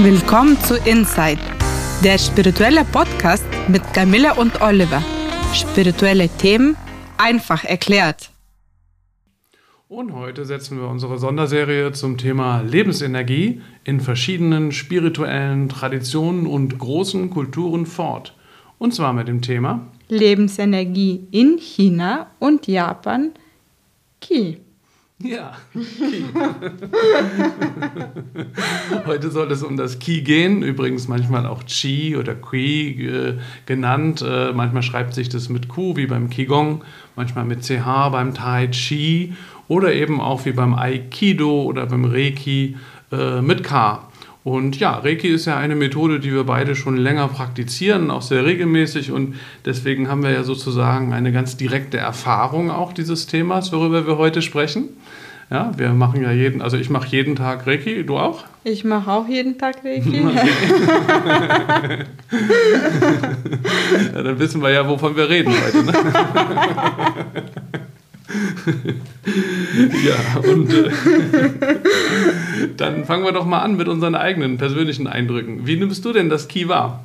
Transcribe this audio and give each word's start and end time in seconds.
Willkommen 0.00 0.56
zu 0.60 0.76
Inside, 0.76 1.40
der 2.04 2.18
spirituelle 2.18 2.84
Podcast 2.84 3.44
mit 3.66 3.82
Camilla 3.92 4.34
und 4.38 4.60
Oliver. 4.62 5.02
Spirituelle 5.52 6.28
Themen 6.28 6.76
einfach 7.16 7.64
erklärt. 7.64 8.30
Und 9.88 10.12
heute 10.12 10.44
setzen 10.44 10.78
wir 10.78 10.86
unsere 10.86 11.18
Sonderserie 11.18 11.90
zum 11.90 12.16
Thema 12.16 12.60
Lebensenergie 12.60 13.60
in 13.82 13.98
verschiedenen 13.98 14.70
spirituellen 14.70 15.68
Traditionen 15.68 16.46
und 16.46 16.78
großen 16.78 17.28
Kulturen 17.30 17.84
fort. 17.84 18.36
Und 18.78 18.94
zwar 18.94 19.12
mit 19.12 19.26
dem 19.26 19.42
Thema 19.42 19.88
Lebensenergie 20.08 21.26
in 21.32 21.58
China 21.58 22.28
und 22.38 22.68
Japan, 22.68 23.32
Qi. 24.20 24.58
Ja, 25.20 25.50
Ki. 25.72 26.26
Heute 29.06 29.32
soll 29.32 29.50
es 29.50 29.64
um 29.64 29.76
das 29.76 29.98
Ki 29.98 30.22
gehen, 30.22 30.62
übrigens 30.62 31.08
manchmal 31.08 31.44
auch 31.44 31.64
Chi 31.64 32.16
oder 32.16 32.36
Qi 32.36 33.04
äh, 33.04 33.34
genannt. 33.66 34.22
Äh, 34.22 34.52
manchmal 34.52 34.84
schreibt 34.84 35.14
sich 35.14 35.28
das 35.28 35.48
mit 35.48 35.66
Q 35.66 35.96
wie 35.96 36.06
beim 36.06 36.30
Qigong, 36.30 36.84
manchmal 37.16 37.46
mit 37.46 37.64
CH 37.64 38.10
beim 38.12 38.32
Tai 38.32 38.68
Chi 38.68 39.32
oder 39.66 39.92
eben 39.92 40.20
auch 40.20 40.44
wie 40.44 40.52
beim 40.52 40.74
Aikido 40.74 41.64
oder 41.64 41.86
beim 41.86 42.04
Reiki 42.04 42.76
äh, 43.10 43.42
mit 43.42 43.64
K. 43.64 44.04
Und 44.44 44.78
ja, 44.78 44.98
Reiki 44.98 45.28
ist 45.28 45.46
ja 45.46 45.58
eine 45.58 45.74
Methode, 45.74 46.20
die 46.20 46.32
wir 46.32 46.44
beide 46.44 46.76
schon 46.76 46.96
länger 46.96 47.26
praktizieren, 47.26 48.10
auch 48.10 48.22
sehr 48.22 48.46
regelmäßig. 48.46 49.10
Und 49.10 49.34
deswegen 49.64 50.08
haben 50.08 50.22
wir 50.22 50.30
ja 50.30 50.44
sozusagen 50.44 51.12
eine 51.12 51.32
ganz 51.32 51.56
direkte 51.56 51.98
Erfahrung 51.98 52.70
auch 52.70 52.92
dieses 52.92 53.26
Themas, 53.26 53.72
worüber 53.72 54.06
wir 54.06 54.16
heute 54.16 54.40
sprechen. 54.40 54.90
Ja, 55.50 55.72
wir 55.78 55.88
machen 55.94 56.22
ja 56.22 56.30
jeden, 56.30 56.60
also 56.60 56.76
ich 56.76 56.90
mache 56.90 57.08
jeden 57.08 57.34
Tag 57.34 57.66
Reiki, 57.66 58.04
du 58.04 58.18
auch? 58.18 58.44
Ich 58.64 58.84
mache 58.84 59.10
auch 59.10 59.26
jeden 59.26 59.56
Tag 59.56 59.82
Reiki. 59.82 60.20
ja, 64.14 64.22
dann 64.22 64.38
wissen 64.38 64.60
wir 64.60 64.70
ja, 64.70 64.86
wovon 64.86 65.16
wir 65.16 65.30
reden 65.30 65.50
heute. 65.50 65.84
Ne? 65.84 65.92
ja, 70.04 70.16
und 70.50 70.70
äh, 70.70 70.90
dann 72.76 73.06
fangen 73.06 73.24
wir 73.24 73.32
doch 73.32 73.46
mal 73.46 73.60
an 73.60 73.78
mit 73.78 73.88
unseren 73.88 74.14
eigenen 74.14 74.58
persönlichen 74.58 75.06
Eindrücken. 75.06 75.66
Wie 75.66 75.76
nimmst 75.76 76.04
du 76.04 76.12
denn 76.12 76.28
das 76.28 76.48
Ki 76.48 76.68
wahr? 76.68 77.02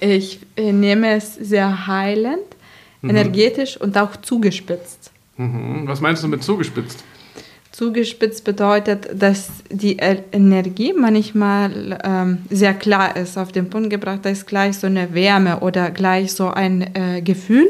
Ich 0.00 0.40
äh, 0.56 0.72
nehme 0.72 1.10
es 1.10 1.34
sehr 1.34 1.86
heilend, 1.86 2.38
mhm. 3.02 3.10
energetisch 3.10 3.76
und 3.76 3.98
auch 3.98 4.16
zugespitzt. 4.16 5.10
Mhm. 5.36 5.82
Was 5.86 6.00
meinst 6.00 6.24
du 6.24 6.28
mit 6.28 6.42
zugespitzt? 6.42 7.04
Zugespitzt 7.72 8.44
bedeutet, 8.44 9.08
dass 9.14 9.48
die 9.70 9.96
Energie 9.96 10.92
manchmal 10.92 11.98
ähm, 12.04 12.38
sehr 12.50 12.74
klar 12.74 13.16
ist, 13.16 13.38
auf 13.38 13.50
den 13.50 13.70
Punkt 13.70 13.88
gebracht, 13.88 14.20
da 14.22 14.28
ist 14.28 14.46
gleich 14.46 14.78
so 14.78 14.86
eine 14.86 15.14
Wärme 15.14 15.60
oder 15.60 15.90
gleich 15.90 16.34
so 16.34 16.50
ein 16.50 16.94
äh, 16.94 17.22
Gefühl 17.22 17.66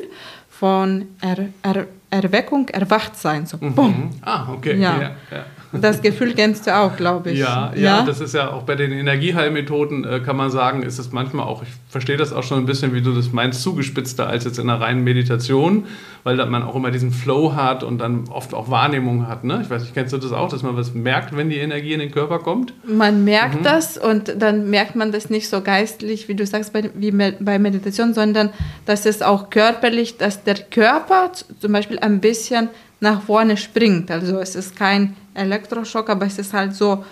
von 0.50 1.06
er, 1.20 1.48
er, 1.62 1.86
Erweckung, 2.10 2.68
Erwachtsein. 2.68 3.46
So, 3.46 3.58
mhm. 3.60 4.10
Ah, 4.22 4.52
okay. 4.52 4.76
Ja. 4.76 5.00
ja, 5.00 5.10
ja. 5.30 5.44
Das 5.80 6.02
Gefühl 6.02 6.34
kennst 6.34 6.66
du 6.66 6.76
auch, 6.76 6.96
glaube 6.96 7.30
ich. 7.30 7.38
Ja, 7.38 7.72
ja, 7.74 7.80
ja, 7.80 8.04
das 8.04 8.20
ist 8.20 8.34
ja 8.34 8.50
auch 8.50 8.64
bei 8.64 8.74
den 8.74 8.92
Energieheilmethoden, 8.92 10.04
äh, 10.04 10.20
kann 10.20 10.36
man 10.36 10.50
sagen, 10.50 10.82
ist 10.82 10.98
es 10.98 11.12
manchmal 11.12 11.46
auch, 11.46 11.62
ich 11.62 11.68
verstehe 11.88 12.16
das 12.16 12.32
auch 12.32 12.42
schon 12.42 12.58
ein 12.58 12.66
bisschen, 12.66 12.92
wie 12.92 13.00
du 13.00 13.12
das 13.12 13.32
meinst, 13.32 13.62
zugespitzter 13.62 14.26
als 14.26 14.44
jetzt 14.44 14.58
in 14.58 14.68
einer 14.68 14.80
reinen 14.80 15.02
Meditation, 15.02 15.86
weil 16.24 16.36
dann 16.36 16.50
man 16.50 16.62
auch 16.62 16.74
immer 16.74 16.90
diesen 16.90 17.10
Flow 17.10 17.54
hat 17.54 17.82
und 17.82 17.98
dann 17.98 18.28
oft 18.28 18.52
auch 18.54 18.70
Wahrnehmung 18.70 19.28
hat. 19.28 19.44
Ne? 19.44 19.60
Ich 19.62 19.70
weiß 19.70 19.82
nicht, 19.82 19.94
kennst 19.94 20.12
du 20.12 20.18
das 20.18 20.32
auch, 20.32 20.48
dass 20.48 20.62
man 20.62 20.76
was 20.76 20.92
merkt, 20.94 21.36
wenn 21.36 21.48
die 21.48 21.58
Energie 21.58 21.94
in 21.94 22.00
den 22.00 22.10
Körper 22.10 22.38
kommt? 22.38 22.74
Man 22.84 23.24
merkt 23.24 23.60
mhm. 23.60 23.64
das 23.64 23.96
und 23.96 24.34
dann 24.38 24.68
merkt 24.68 24.94
man 24.94 25.10
das 25.10 25.30
nicht 25.30 25.48
so 25.48 25.62
geistlich, 25.62 26.28
wie 26.28 26.34
du 26.34 26.46
sagst, 26.46 26.72
bei, 26.72 26.90
wie 26.94 27.10
bei 27.10 27.58
Meditation, 27.58 28.12
sondern 28.12 28.50
das 28.84 29.06
ist 29.06 29.24
auch 29.24 29.50
körperlich, 29.50 30.18
dass 30.18 30.44
der 30.44 30.56
Körper 30.56 31.32
zum 31.32 31.72
Beispiel 31.72 31.98
ein 31.98 32.20
bisschen 32.20 32.68
nach 33.02 33.20
vorne 33.22 33.56
springt. 33.56 34.10
Also 34.10 34.38
es 34.38 34.54
ist 34.54 34.76
kein 34.76 35.16
Elektroschock, 35.34 36.08
aber 36.08 36.26
es 36.26 36.38
ist 36.38 36.52
halt 36.52 36.74
so 36.74 37.04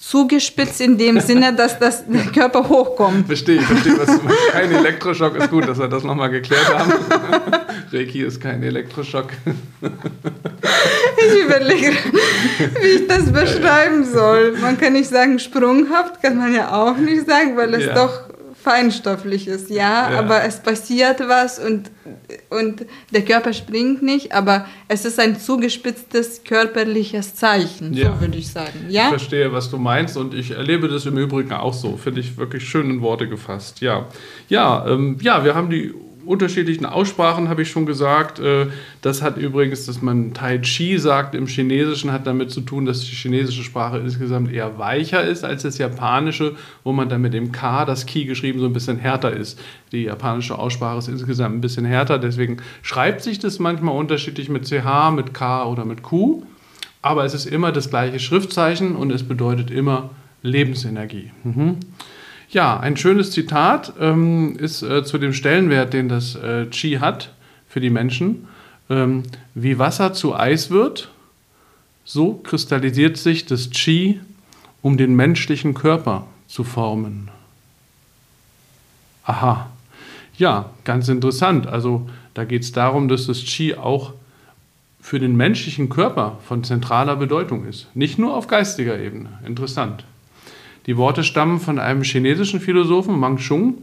zugespitzt 0.00 0.80
in 0.80 0.96
dem 0.96 1.20
Sinne, 1.28 1.52
dass 1.52 1.78
das 1.78 2.04
der 2.06 2.24
Körper 2.26 2.68
hochkommt. 2.68 3.26
Verstehe, 3.26 3.60
verstehe. 3.60 3.98
Was 3.98 4.18
kein 4.52 4.72
Elektroschock 4.72 5.36
ist 5.36 5.50
gut, 5.50 5.68
dass 5.68 5.78
wir 5.78 5.88
das 5.88 6.04
nochmal 6.04 6.30
geklärt 6.30 6.68
haben. 6.74 6.92
Reiki 7.92 8.22
ist 8.22 8.40
kein 8.40 8.62
Elektroschock. 8.62 9.28
ich 9.82 11.44
überlege, 11.44 11.92
wie 12.80 12.86
ich 12.86 13.06
das 13.06 13.30
beschreiben 13.30 14.04
soll. 14.04 14.56
Man 14.60 14.78
kann 14.78 14.94
nicht 14.94 15.10
sagen, 15.10 15.38
sprunghaft 15.38 16.22
kann 16.22 16.38
man 16.38 16.54
ja 16.54 16.72
auch 16.72 16.96
nicht 16.96 17.26
sagen, 17.26 17.56
weil 17.56 17.74
es 17.74 17.86
ja. 17.86 17.94
doch 17.94 18.20
feinstoffliches, 18.68 19.70
ja, 19.70 20.10
ja, 20.10 20.18
aber 20.18 20.44
es 20.44 20.60
passiert 20.60 21.20
was 21.26 21.58
und, 21.58 21.90
und 22.50 22.84
der 23.10 23.22
Körper 23.22 23.54
springt 23.54 24.02
nicht, 24.02 24.34
aber 24.34 24.66
es 24.88 25.06
ist 25.06 25.18
ein 25.18 25.40
zugespitztes 25.40 26.44
körperliches 26.44 27.34
Zeichen, 27.34 27.94
ja. 27.94 28.12
so 28.12 28.20
würde 28.20 28.36
ich 28.36 28.48
sagen. 28.48 28.86
Ja? 28.88 29.04
Ich 29.04 29.08
verstehe, 29.08 29.52
was 29.54 29.70
du 29.70 29.78
meinst 29.78 30.18
und 30.18 30.34
ich 30.34 30.50
erlebe 30.50 30.88
das 30.88 31.06
im 31.06 31.16
Übrigen 31.16 31.52
auch 31.52 31.72
so, 31.72 31.96
finde 31.96 32.20
ich 32.20 32.36
wirklich 32.36 32.68
schön 32.68 32.90
in 32.90 33.00
Worte 33.00 33.26
gefasst. 33.26 33.80
Ja, 33.80 34.06
ja, 34.50 34.86
ähm, 34.86 35.16
ja 35.22 35.44
wir 35.44 35.54
haben 35.54 35.70
die 35.70 35.94
unterschiedlichen 36.28 36.84
Aussprachen, 36.84 37.48
habe 37.48 37.62
ich 37.62 37.70
schon 37.70 37.86
gesagt. 37.86 38.38
Äh, 38.38 38.66
das 39.00 39.22
hat 39.22 39.38
übrigens, 39.38 39.86
dass 39.86 40.02
man 40.02 40.34
Tai 40.34 40.58
Chi 40.58 40.98
sagt 40.98 41.34
im 41.34 41.46
Chinesischen, 41.46 42.12
hat 42.12 42.26
damit 42.26 42.50
zu 42.50 42.60
tun, 42.60 42.84
dass 42.84 43.00
die 43.00 43.16
chinesische 43.16 43.62
Sprache 43.62 43.98
insgesamt 43.98 44.52
eher 44.52 44.78
weicher 44.78 45.24
ist 45.24 45.44
als 45.44 45.62
das 45.62 45.78
Japanische, 45.78 46.54
wo 46.84 46.92
man 46.92 47.08
dann 47.08 47.22
mit 47.22 47.32
dem 47.32 47.50
K, 47.50 47.86
das 47.86 48.04
Ki 48.04 48.26
geschrieben, 48.26 48.60
so 48.60 48.66
ein 48.66 48.74
bisschen 48.74 48.98
härter 48.98 49.32
ist. 49.32 49.58
Die 49.90 50.02
japanische 50.04 50.58
Aussprache 50.58 50.98
ist 50.98 51.08
insgesamt 51.08 51.56
ein 51.56 51.60
bisschen 51.62 51.86
härter, 51.86 52.18
deswegen 52.18 52.58
schreibt 52.82 53.22
sich 53.22 53.38
das 53.38 53.58
manchmal 53.58 53.96
unterschiedlich 53.96 54.50
mit 54.50 54.66
CH, 54.66 55.10
mit 55.12 55.32
K 55.32 55.64
oder 55.64 55.86
mit 55.86 56.02
Q. 56.02 56.42
Aber 57.00 57.24
es 57.24 57.32
ist 57.32 57.46
immer 57.46 57.72
das 57.72 57.88
gleiche 57.88 58.18
Schriftzeichen 58.18 58.96
und 58.96 59.10
es 59.12 59.22
bedeutet 59.22 59.70
immer 59.70 60.10
Lebensenergie. 60.42 61.30
Mhm. 61.44 61.76
Ja, 62.50 62.80
ein 62.80 62.96
schönes 62.96 63.30
Zitat 63.30 63.92
ähm, 64.00 64.56
ist 64.56 64.82
äh, 64.82 65.04
zu 65.04 65.18
dem 65.18 65.34
Stellenwert, 65.34 65.92
den 65.92 66.08
das 66.08 66.34
äh, 66.34 66.64
Qi 66.66 66.98
hat 66.98 67.32
für 67.68 67.80
die 67.80 67.90
Menschen. 67.90 68.48
Ähm, 68.88 69.24
wie 69.54 69.78
Wasser 69.78 70.14
zu 70.14 70.34
Eis 70.34 70.70
wird, 70.70 71.10
so 72.04 72.34
kristallisiert 72.34 73.18
sich 73.18 73.44
das 73.44 73.68
Qi, 73.68 74.20
um 74.80 74.96
den 74.96 75.14
menschlichen 75.14 75.74
Körper 75.74 76.26
zu 76.46 76.64
formen. 76.64 77.28
Aha. 79.24 79.68
Ja, 80.38 80.70
ganz 80.84 81.08
interessant. 81.08 81.66
Also 81.66 82.08
da 82.32 82.44
geht 82.44 82.62
es 82.62 82.72
darum, 82.72 83.08
dass 83.08 83.26
das 83.26 83.44
Qi 83.44 83.74
auch 83.74 84.14
für 85.02 85.18
den 85.18 85.36
menschlichen 85.36 85.90
Körper 85.90 86.38
von 86.46 86.64
zentraler 86.64 87.16
Bedeutung 87.16 87.66
ist. 87.66 87.94
Nicht 87.94 88.18
nur 88.18 88.34
auf 88.34 88.46
geistiger 88.46 88.98
Ebene. 88.98 89.28
Interessant. 89.44 90.04
Die 90.88 90.96
Worte 90.96 91.22
stammen 91.22 91.60
von 91.60 91.78
einem 91.78 92.02
chinesischen 92.02 92.60
Philosophen, 92.60 93.18
Mang 93.18 93.36
Chung. 93.36 93.74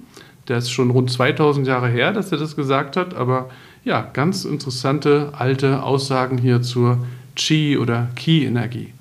Der 0.48 0.58
ist 0.58 0.72
schon 0.72 0.90
rund 0.90 1.12
2000 1.12 1.68
Jahre 1.68 1.88
her, 1.88 2.12
dass 2.12 2.32
er 2.32 2.40
das 2.40 2.56
gesagt 2.56 2.98
hat. 2.98 3.14
Aber 3.14 3.52
ja, 3.84 4.02
ganz 4.02 4.44
interessante 4.44 5.32
alte 5.38 5.84
Aussagen 5.84 6.40
hier 6.40 6.64
zur 6.64 7.06
Qi 7.36 7.78
oder 7.78 8.10
Qi-Energie. 8.16 8.92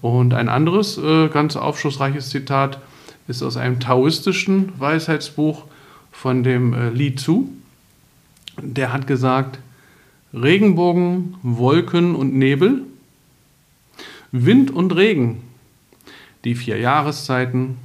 Und 0.00 0.32
ein 0.32 0.48
anderes 0.48 0.96
äh, 0.96 1.28
ganz 1.28 1.56
aufschlussreiches 1.56 2.30
Zitat 2.30 2.80
ist 3.28 3.42
aus 3.42 3.58
einem 3.58 3.80
taoistischen 3.80 4.72
Weisheitsbuch 4.80 5.64
von 6.10 6.42
dem 6.42 6.72
äh, 6.72 6.88
Li 6.88 7.16
Zu. 7.16 7.50
Der 8.62 8.94
hat 8.94 9.06
gesagt, 9.06 9.58
Regenbogen, 10.32 11.34
Wolken 11.42 12.14
und 12.14 12.34
Nebel, 12.34 12.84
Wind 14.30 14.70
und 14.70 14.96
Regen 14.96 15.51
die 16.44 16.54
vier 16.54 16.78
Jahreszeiten. 16.78 17.76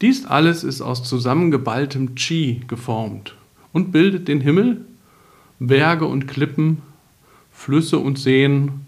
Dies 0.00 0.26
alles 0.26 0.64
ist 0.64 0.80
aus 0.80 1.02
zusammengeballtem 1.02 2.14
Qi 2.14 2.62
geformt 2.68 3.34
und 3.72 3.92
bildet 3.92 4.28
den 4.28 4.40
Himmel, 4.40 4.84
Berge 5.58 6.06
und 6.06 6.28
Klippen, 6.28 6.82
Flüsse 7.50 7.98
und 7.98 8.18
Seen, 8.18 8.86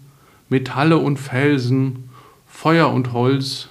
Metalle 0.49 0.97
und 0.97 1.17
Felsen, 1.17 2.09
Feuer 2.47 2.91
und 2.91 3.13
Holz. 3.13 3.69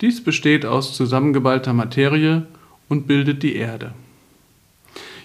Dies 0.00 0.22
besteht 0.22 0.66
aus 0.66 0.96
zusammengeballter 0.96 1.72
Materie 1.72 2.46
und 2.88 3.06
bildet 3.06 3.42
die 3.42 3.56
Erde. 3.56 3.92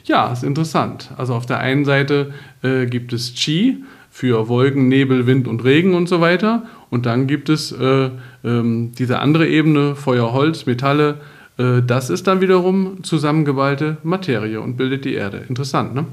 Ja, 0.04 0.32
ist 0.32 0.44
interessant. 0.44 1.12
Also 1.18 1.36
auf 1.36 1.46
der 1.46 1.60
einen 1.60 1.86
Seite 1.86 2.34
äh, 2.64 2.86
gibt 2.86 3.14
es 3.14 3.34
Qi 3.34 3.84
für 4.10 4.48
Wolken, 4.48 4.88
Nebel, 4.88 5.26
Wind 5.28 5.48
und 5.48 5.64
Regen 5.64 5.94
und 5.94 6.08
so 6.08 6.22
weiter. 6.22 6.64
Und 6.90 7.06
dann 7.06 7.28
gibt 7.28 7.50
es 7.50 7.72
äh, 7.72 8.10
ähm, 8.44 8.92
diese 8.98 9.20
andere 9.20 9.48
Ebene, 9.48 9.96
Feuer, 9.96 10.34
Holz, 10.34 10.66
Metalle. 10.66 11.18
Äh, 11.58 11.82
das 11.86 12.10
ist 12.10 12.28
dann 12.28 12.42
wiederum 12.42 13.04
zusammengeballte 13.04 13.98
Materie 14.04 14.60
und 14.62 14.78
bildet 14.78 15.06
die 15.06 15.14
Erde. 15.14 15.44
Interessant, 15.48 15.94
ne? 15.96 16.06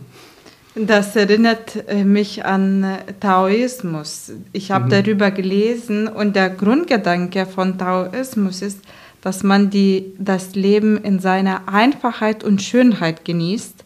Das 0.75 1.17
erinnert 1.17 1.89
äh, 1.89 2.05
mich 2.05 2.45
an 2.45 2.85
äh, 2.85 2.99
Taoismus. 3.19 4.33
Ich 4.53 4.71
habe 4.71 4.85
mhm. 4.85 4.91
darüber 4.91 5.31
gelesen 5.31 6.07
und 6.07 6.37
der 6.37 6.51
Grundgedanke 6.51 7.47
von 7.47 7.79
Taoismus 7.79 8.63
ist, 8.63 8.81
dass 9.21 9.43
man 9.43 9.71
die, 9.71 10.13
das 10.19 10.55
Leben 10.55 10.97
in 10.97 11.19
seiner 11.19 11.63
Einfachheit 11.67 12.45
und 12.45 12.63
Schönheit 12.63 13.25
genießt. 13.25 13.85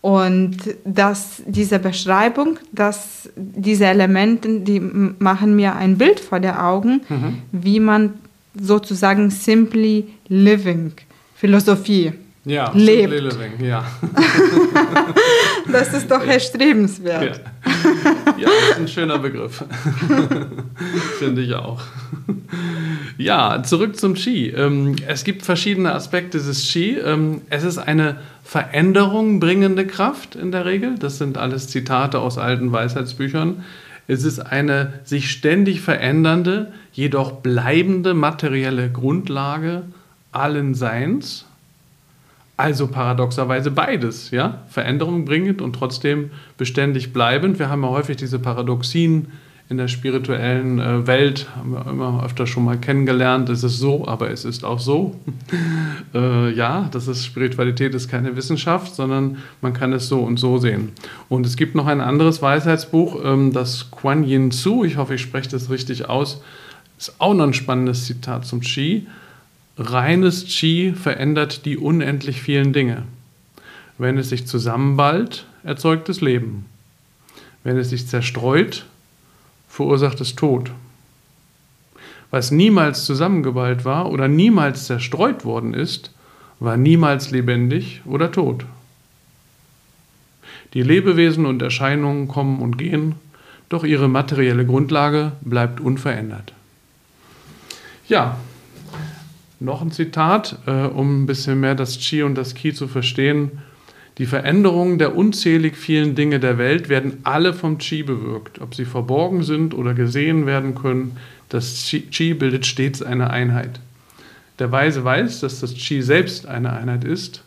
Und 0.00 0.56
dass 0.84 1.42
diese 1.46 1.78
Beschreibung, 1.78 2.58
dass 2.72 3.28
diese 3.36 3.84
Elemente, 3.84 4.60
die 4.60 4.80
machen 4.80 5.54
mir 5.56 5.76
ein 5.76 5.98
Bild 5.98 6.20
vor 6.20 6.40
den 6.40 6.54
Augen, 6.54 7.02
mhm. 7.08 7.42
wie 7.52 7.80
man 7.80 8.14
sozusagen 8.58 9.30
simply 9.30 10.08
living, 10.28 10.92
Philosophie 11.34 12.12
ja, 12.44 12.70
lebt. 12.74 13.12
Living, 13.12 13.64
ja. 13.64 13.84
das 15.72 15.92
ist 15.92 16.10
doch 16.10 16.24
erstrebenswert. 16.24 17.42
Ja. 17.66 18.36
ja, 18.38 18.48
das 18.48 18.70
ist 18.70 18.78
ein 18.78 18.88
schöner 18.88 19.18
Begriff. 19.18 19.62
Finde 21.18 21.42
ich 21.42 21.54
auch. 21.54 21.82
Ja, 23.18 23.62
zurück 23.62 23.96
zum 23.96 24.14
Qi. 24.14 24.48
Ähm, 24.48 24.96
es 25.06 25.24
gibt 25.24 25.42
verschiedene 25.42 25.92
Aspekte 25.92 26.38
des 26.38 26.72
Qi. 26.72 26.96
Ähm, 26.98 27.42
es 27.50 27.64
ist 27.64 27.76
eine 27.76 28.16
Veränderung 28.42 29.38
bringende 29.38 29.86
Kraft 29.86 30.34
in 30.34 30.50
der 30.50 30.64
Regel. 30.64 30.94
Das 30.98 31.18
sind 31.18 31.36
alles 31.36 31.68
Zitate 31.68 32.18
aus 32.18 32.38
alten 32.38 32.72
Weisheitsbüchern. 32.72 33.64
Es 34.08 34.24
ist 34.24 34.40
eine 34.40 34.94
sich 35.04 35.30
ständig 35.30 35.82
verändernde, 35.82 36.72
jedoch 36.92 37.32
bleibende 37.32 38.14
materielle 38.14 38.90
Grundlage 38.90 39.82
allen 40.32 40.74
Seins. 40.74 41.44
Also 42.60 42.88
paradoxerweise 42.88 43.70
beides, 43.70 44.32
ja? 44.32 44.64
Veränderung 44.68 45.24
bringend 45.24 45.62
und 45.62 45.72
trotzdem 45.72 46.30
beständig 46.58 47.10
bleibend. 47.10 47.58
Wir 47.58 47.70
haben 47.70 47.82
ja 47.82 47.88
häufig 47.88 48.18
diese 48.18 48.38
Paradoxien 48.38 49.28
in 49.70 49.78
der 49.78 49.88
spirituellen 49.88 50.78
äh, 50.78 51.06
Welt, 51.06 51.46
haben 51.56 51.72
wir 51.72 51.86
immer 51.86 52.22
öfter 52.22 52.46
schon 52.46 52.66
mal 52.66 52.76
kennengelernt. 52.76 53.48
Es 53.48 53.64
ist 53.64 53.78
so, 53.78 54.06
aber 54.06 54.30
es 54.30 54.44
ist 54.44 54.62
auch 54.62 54.78
so. 54.78 55.16
äh, 56.14 56.52
ja, 56.52 56.86
das 56.92 57.08
ist 57.08 57.24
Spiritualität 57.24 57.94
ist 57.94 58.08
keine 58.10 58.36
Wissenschaft, 58.36 58.94
sondern 58.94 59.38
man 59.62 59.72
kann 59.72 59.94
es 59.94 60.08
so 60.08 60.20
und 60.20 60.38
so 60.38 60.58
sehen. 60.58 60.90
Und 61.30 61.46
es 61.46 61.56
gibt 61.56 61.74
noch 61.74 61.86
ein 61.86 62.02
anderes 62.02 62.42
Weisheitsbuch, 62.42 63.24
ähm, 63.24 63.54
das 63.54 63.90
Quan 63.90 64.22
Yin 64.22 64.50
Su, 64.50 64.84
ich 64.84 64.98
hoffe, 64.98 65.14
ich 65.14 65.22
spreche 65.22 65.48
das 65.48 65.70
richtig 65.70 66.10
aus, 66.10 66.42
ist 66.98 67.14
auch 67.20 67.32
noch 67.32 67.44
ein 67.44 67.54
spannendes 67.54 68.04
Zitat 68.04 68.44
zum 68.44 68.60
Qi 68.60 69.06
Reines 69.82 70.44
Qi 70.44 70.92
verändert 70.92 71.64
die 71.64 71.78
unendlich 71.78 72.42
vielen 72.42 72.74
Dinge. 72.74 73.04
Wenn 73.96 74.18
es 74.18 74.28
sich 74.28 74.46
zusammenballt, 74.46 75.46
erzeugt 75.62 76.10
es 76.10 76.20
Leben. 76.20 76.66
Wenn 77.64 77.78
es 77.78 77.88
sich 77.88 78.06
zerstreut, 78.06 78.84
verursacht 79.70 80.20
es 80.20 80.36
Tod. 80.36 80.70
Was 82.30 82.50
niemals 82.50 83.06
zusammengeballt 83.06 83.86
war 83.86 84.10
oder 84.10 84.28
niemals 84.28 84.84
zerstreut 84.84 85.46
worden 85.46 85.72
ist, 85.72 86.10
war 86.58 86.76
niemals 86.76 87.30
lebendig 87.30 88.02
oder 88.04 88.30
tot. 88.30 88.66
Die 90.74 90.82
Lebewesen 90.82 91.46
und 91.46 91.62
Erscheinungen 91.62 92.28
kommen 92.28 92.60
und 92.60 92.76
gehen, 92.76 93.14
doch 93.70 93.84
ihre 93.84 94.08
materielle 94.08 94.66
Grundlage 94.66 95.32
bleibt 95.40 95.80
unverändert. 95.80 96.52
Ja, 98.08 98.36
noch 99.60 99.82
ein 99.82 99.92
Zitat, 99.92 100.58
äh, 100.66 100.86
um 100.86 101.22
ein 101.22 101.26
bisschen 101.26 101.60
mehr 101.60 101.74
das 101.74 101.98
Qi 101.98 102.22
und 102.22 102.34
das 102.34 102.54
Qi 102.54 102.72
zu 102.72 102.88
verstehen. 102.88 103.62
Die 104.18 104.26
Veränderungen 104.26 104.98
der 104.98 105.16
unzählig 105.16 105.76
vielen 105.76 106.14
Dinge 106.14 106.40
der 106.40 106.58
Welt 106.58 106.88
werden 106.88 107.18
alle 107.22 107.54
vom 107.54 107.78
Qi 107.78 108.02
bewirkt. 108.02 108.60
Ob 108.60 108.74
sie 108.74 108.84
verborgen 108.84 109.42
sind 109.42 109.74
oder 109.74 109.94
gesehen 109.94 110.46
werden 110.46 110.74
können, 110.74 111.16
das 111.50 111.84
Qi 112.10 112.34
bildet 112.34 112.66
stets 112.66 113.02
eine 113.02 113.30
Einheit. 113.30 113.80
Der 114.58 114.72
Weise 114.72 115.04
weiß, 115.04 115.40
dass 115.40 115.60
das 115.60 115.74
Qi 115.74 116.02
selbst 116.02 116.46
eine 116.46 116.72
Einheit 116.72 117.04
ist 117.04 117.42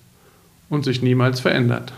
und 0.69 0.85
sich 0.85 1.01
niemals 1.01 1.39
verändert. 1.39 1.93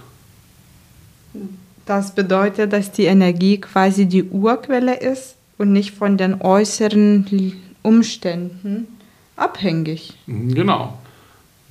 Das 1.85 2.15
bedeutet, 2.15 2.73
dass 2.73 2.91
die 2.91 3.05
Energie 3.05 3.59
quasi 3.59 4.07
die 4.07 4.23
Urquelle 4.23 4.97
ist 4.97 5.35
und 5.57 5.71
nicht 5.71 5.91
von 5.91 6.17
den 6.17 6.41
äußeren 6.41 7.53
Umständen 7.81 8.87
abhängig. 9.35 10.13
Genau. 10.27 10.97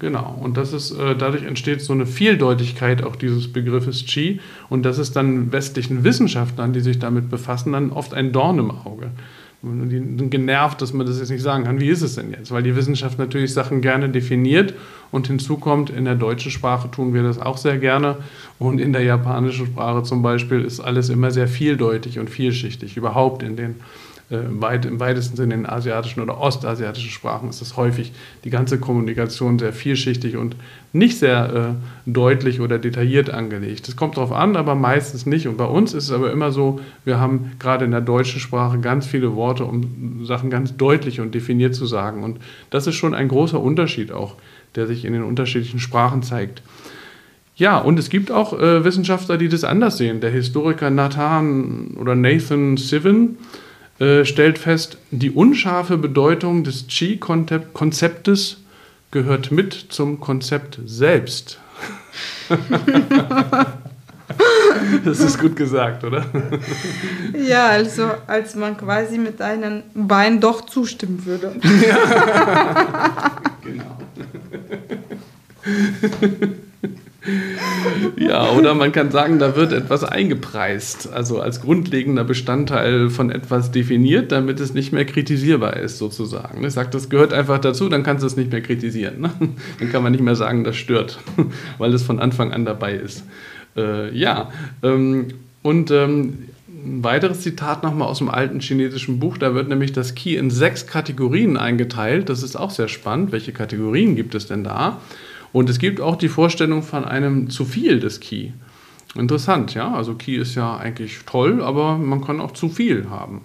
Genau, 0.00 0.37
und 0.43 0.56
das 0.56 0.72
ist, 0.72 0.90
äh, 0.90 1.14
dadurch 1.16 1.44
entsteht 1.44 1.81
so 1.81 1.93
eine 1.93 2.05
Vieldeutigkeit 2.05 3.05
auch 3.05 3.14
dieses 3.14 3.52
Begriffes 3.52 4.05
Qi 4.05 4.40
und 4.69 4.82
das 4.84 4.99
ist 4.99 5.14
dann 5.14 5.52
westlichen 5.52 6.02
Wissenschaftlern, 6.02 6.72
die 6.72 6.81
sich 6.81 6.99
damit 6.99 7.31
befassen, 7.31 7.72
dann 7.72 7.90
oft 7.90 8.12
ein 8.12 8.32
Dorn 8.32 8.58
im 8.58 8.70
Auge. 8.72 9.12
Die 9.62 9.96
sind 9.96 10.31
genervt, 10.31 10.82
dass 10.82 10.93
man 10.93 11.06
das 11.06 11.19
jetzt 11.19 11.31
nicht 11.31 11.43
sagen 11.43 11.64
kann, 11.64 11.81
wie 11.81 11.88
ist 11.88 12.02
es 12.02 12.16
denn 12.16 12.32
jetzt? 12.32 12.50
Weil 12.50 12.62
die 12.62 12.76
Wissenschaft 12.76 13.19
natürlich 13.19 13.55
Sachen 13.55 13.81
gerne 13.81 14.11
definiert 14.11 14.75
und 15.11 15.26
hinzu 15.26 15.56
kommt, 15.56 15.88
in 15.88 16.05
der 16.05 16.16
deutschen 16.16 16.50
Sprache 16.50 16.90
tun 16.90 17.14
wir 17.14 17.22
das 17.22 17.38
auch 17.38 17.56
sehr 17.56 17.78
gerne 17.78 18.16
und 18.58 18.81
in 18.81 18.93
der 18.93 19.05
japanischen 19.05 19.66
Sprache 19.66 20.02
zum 20.02 20.22
Beispiel 20.22 20.62
ist 20.64 20.81
alles 20.81 21.08
immer 21.08 21.31
sehr 21.31 21.49
vieldeutig 21.49 22.19
und 22.19 22.28
vielschichtig, 22.28 22.99
überhaupt 22.99 23.43
in 23.43 23.56
den 23.56 23.76
weit, 24.48 24.84
im 24.86 25.00
weitesten 25.00 25.36
Sinne 25.36 25.54
in 25.54 25.66
asiatischen 25.66 26.20
oder 26.20 26.40
ostasiatischen 26.40 27.10
Sprachen 27.10 27.48
ist 27.48 27.62
es 27.62 27.76
häufig 27.76 28.12
die 28.44 28.50
ganze 28.50 28.78
Kommunikation 28.78 29.58
sehr 29.58 29.72
vielschichtig 29.72 30.36
und 30.36 30.56
nicht 30.92 31.19
sehr 31.19 31.76
äh, 32.06 32.10
deutlich 32.10 32.60
oder 32.60 32.78
detailliert 32.78 33.31
angelegt. 33.31 33.88
Das 33.88 33.96
kommt 33.96 34.16
darauf 34.16 34.32
an, 34.32 34.56
aber 34.56 34.75
meistens 34.75 35.26
nicht. 35.26 35.48
Und 35.48 35.56
bei 35.56 35.64
uns 35.64 35.92
ist 35.92 36.04
es 36.04 36.12
aber 36.12 36.31
immer 36.32 36.52
so, 36.52 36.81
wir 37.04 37.19
haben 37.19 37.52
gerade 37.58 37.84
in 37.84 37.90
der 37.90 38.00
deutschen 38.00 38.40
Sprache 38.40 38.78
ganz 38.78 39.06
viele 39.06 39.34
Worte, 39.34 39.64
um 39.64 40.25
Sachen 40.25 40.50
ganz 40.50 40.76
deutlich 40.76 41.20
und 41.20 41.34
definiert 41.34 41.75
zu 41.75 41.87
sagen. 41.87 42.22
Und 42.22 42.38
das 42.70 42.87
ist 42.87 42.94
schon 42.94 43.14
ein 43.14 43.28
großer 43.28 43.60
Unterschied 43.60 44.12
auch, 44.12 44.37
der 44.76 44.87
sich 44.87 45.04
in 45.04 45.12
den 45.12 45.25
unterschiedlichen 45.25 45.80
Sprachen 45.80 46.22
zeigt. 46.22 46.62
Ja, 47.56 47.78
und 47.78 47.98
es 47.98 48.10
gibt 48.10 48.32
auch 48.32 48.58
äh, 48.58 48.84
Wissenschaftler, 48.84 49.37
die 49.37 49.48
das 49.48 49.62
anders 49.62 49.96
sehen. 49.96 50.20
Der 50.20 50.30
Historiker 50.30 50.90
Nathan 50.90 51.96
oder 52.00 52.16
Nathan 52.16 52.76
Sivan 52.76 53.37
äh, 53.99 54.25
stellt 54.25 54.58
fest, 54.58 54.99
die 55.11 55.31
unscharfe 55.31 55.96
Bedeutung 55.96 56.64
des 56.64 56.87
Qi-Konzeptes 56.88 58.58
gehört 59.11 59.52
mit 59.52 59.87
zum 59.91 60.19
Konzept 60.20 60.81
selbst. 60.85 61.61
das 65.05 65.20
ist 65.20 65.38
gut 65.38 65.55
gesagt, 65.55 66.02
oder? 66.05 66.26
Ja, 67.46 67.69
also 67.69 68.11
als 68.26 68.56
man 68.56 68.76
quasi 68.76 69.19
mit 69.19 69.41
einem 69.41 69.85
Bein 69.95 70.40
doch 70.40 70.66
zustimmen 70.66 71.25
würde. 71.25 71.54
Ja. 71.62 73.37
genau. 73.62 73.99
ja, 78.16 78.50
oder 78.50 78.75
man 78.75 78.92
kann 78.92 79.11
sagen, 79.11 79.38
da 79.38 79.56
wird 79.56 79.73
etwas 79.73 80.04
eingepreist, 80.04 81.12
also 81.12 81.40
als 81.40 81.61
grundlegender 81.61 82.25
Bestandteil 82.25 83.11
von 83.11 83.30
etwas 83.30 83.70
definiert, 83.70 84.32
damit 84.32 84.61
es 84.61 84.75
nicht 84.75 84.92
mehr 84.92 85.04
kritisierbar 85.04 85.76
ist, 85.76 85.99
sozusagen. 85.99 86.64
Ich 86.64 86.73
sage, 86.73 86.90
das 86.90 87.08
gehört 87.08 87.32
einfach 87.32 87.58
dazu, 87.58 87.88
dann 87.88 88.02
kannst 88.02 88.23
du 88.23 88.26
es 88.26 88.37
nicht 88.37 88.50
mehr 88.52 88.61
kritisieren. 88.61 89.20
Ne? 89.20 89.30
Dann 89.78 89.90
kann 89.90 90.02
man 90.02 90.12
nicht 90.12 90.23
mehr 90.23 90.37
sagen, 90.37 90.64
das 90.64 90.76
stört, 90.76 91.18
weil 91.78 91.92
es 91.92 92.02
von 92.02 92.20
Anfang 92.20 92.52
an 92.52 92.64
dabei 92.64 92.94
ist. 92.94 93.25
Äh, 93.76 94.16
ja, 94.16 94.50
ähm, 94.82 95.28
und 95.62 95.90
ähm, 95.90 96.49
ein 96.84 97.02
weiteres 97.02 97.40
Zitat 97.40 97.82
nochmal 97.82 98.08
aus 98.08 98.18
dem 98.18 98.28
alten 98.28 98.61
chinesischen 98.61 99.18
Buch, 99.18 99.38
da 99.38 99.54
wird 99.54 99.68
nämlich 99.68 99.92
das 99.92 100.14
Qi 100.14 100.37
in 100.37 100.50
sechs 100.50 100.87
Kategorien 100.87 101.56
eingeteilt. 101.56 102.28
Das 102.28 102.42
ist 102.42 102.56
auch 102.56 102.70
sehr 102.70 102.88
spannend. 102.88 103.32
Welche 103.32 103.52
Kategorien 103.52 104.16
gibt 104.16 104.34
es 104.34 104.46
denn 104.46 104.64
da? 104.64 105.00
Und 105.54 105.70
es 105.70 105.78
gibt 105.78 106.00
auch 106.00 106.16
die 106.16 106.28
Vorstellung 106.28 106.82
von 106.82 107.04
einem 107.04 107.49
zu 107.49 107.64
viel 107.64 108.00
des 108.00 108.18
Ki. 108.18 108.52
Interessant, 109.14 109.73
ja. 109.73 109.94
Also 109.94 110.14
Ki 110.14 110.34
ist 110.34 110.56
ja 110.56 110.76
eigentlich 110.76 111.20
toll, 111.26 111.62
aber 111.62 111.96
man 111.96 112.25
kann 112.25 112.40
auch 112.40 112.50
zu 112.50 112.68
viel 112.68 113.08
haben. 113.08 113.42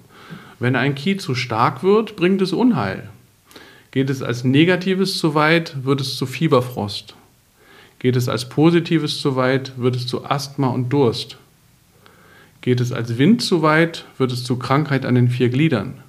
Wenn 0.57 0.75
ein 0.75 0.95
Ki 0.95 1.17
zu 1.17 1.35
stark 1.35 1.83
wird, 1.83 2.15
bringt 2.15 2.41
es 2.41 2.51
Unheil. 2.51 3.07
Geht 3.91 4.09
es 4.09 4.23
als 4.23 4.43
Negatives 4.43 5.19
zu 5.19 5.35
weit, 5.35 5.85
wird 5.85 6.01
es 6.01 6.17
zu 6.17 6.25
Fieberfrost. 6.25 7.13
Geht 7.99 8.15
es 8.15 8.27
als 8.27 8.49
Positives 8.49 9.21
zu 9.21 9.35
weit, 9.35 9.73
wird 9.77 9.95
es 9.95 10.07
zu 10.07 10.25
Asthma 10.25 10.69
und 10.69 10.89
Durst. 10.89 11.37
Geht 12.61 12.81
es 12.81 12.91
als 12.91 13.19
Wind 13.19 13.43
zu 13.43 13.61
weit, 13.61 14.05
wird 14.17 14.31
es 14.31 14.43
zu 14.43 14.57
Krankheit 14.57 15.05
an 15.05 15.13
den 15.13 15.29
vier 15.29 15.49
Gliedern. 15.49 15.99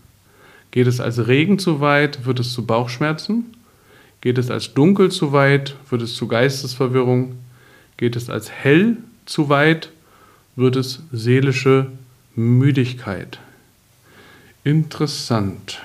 Geht 0.70 0.86
es 0.86 0.98
als 0.98 1.26
Regen 1.26 1.58
zu 1.58 1.80
weit, 1.80 2.24
wird 2.24 2.40
es 2.40 2.54
zu 2.54 2.64
Bauchschmerzen. 2.64 3.54
Geht 4.20 4.38
es 4.38 4.50
als 4.50 4.74
dunkel 4.74 5.10
zu 5.10 5.32
weit, 5.32 5.76
wird 5.88 6.02
es 6.02 6.14
zu 6.14 6.28
Geistesverwirrung. 6.28 7.36
Geht 7.96 8.16
es 8.16 8.28
als 8.28 8.50
hell 8.50 8.98
zu 9.26 9.48
weit, 9.48 9.90
wird 10.56 10.76
es 10.76 11.02
seelische 11.12 11.86
Müdigkeit. 12.34 13.38
Interessant. 14.64 15.80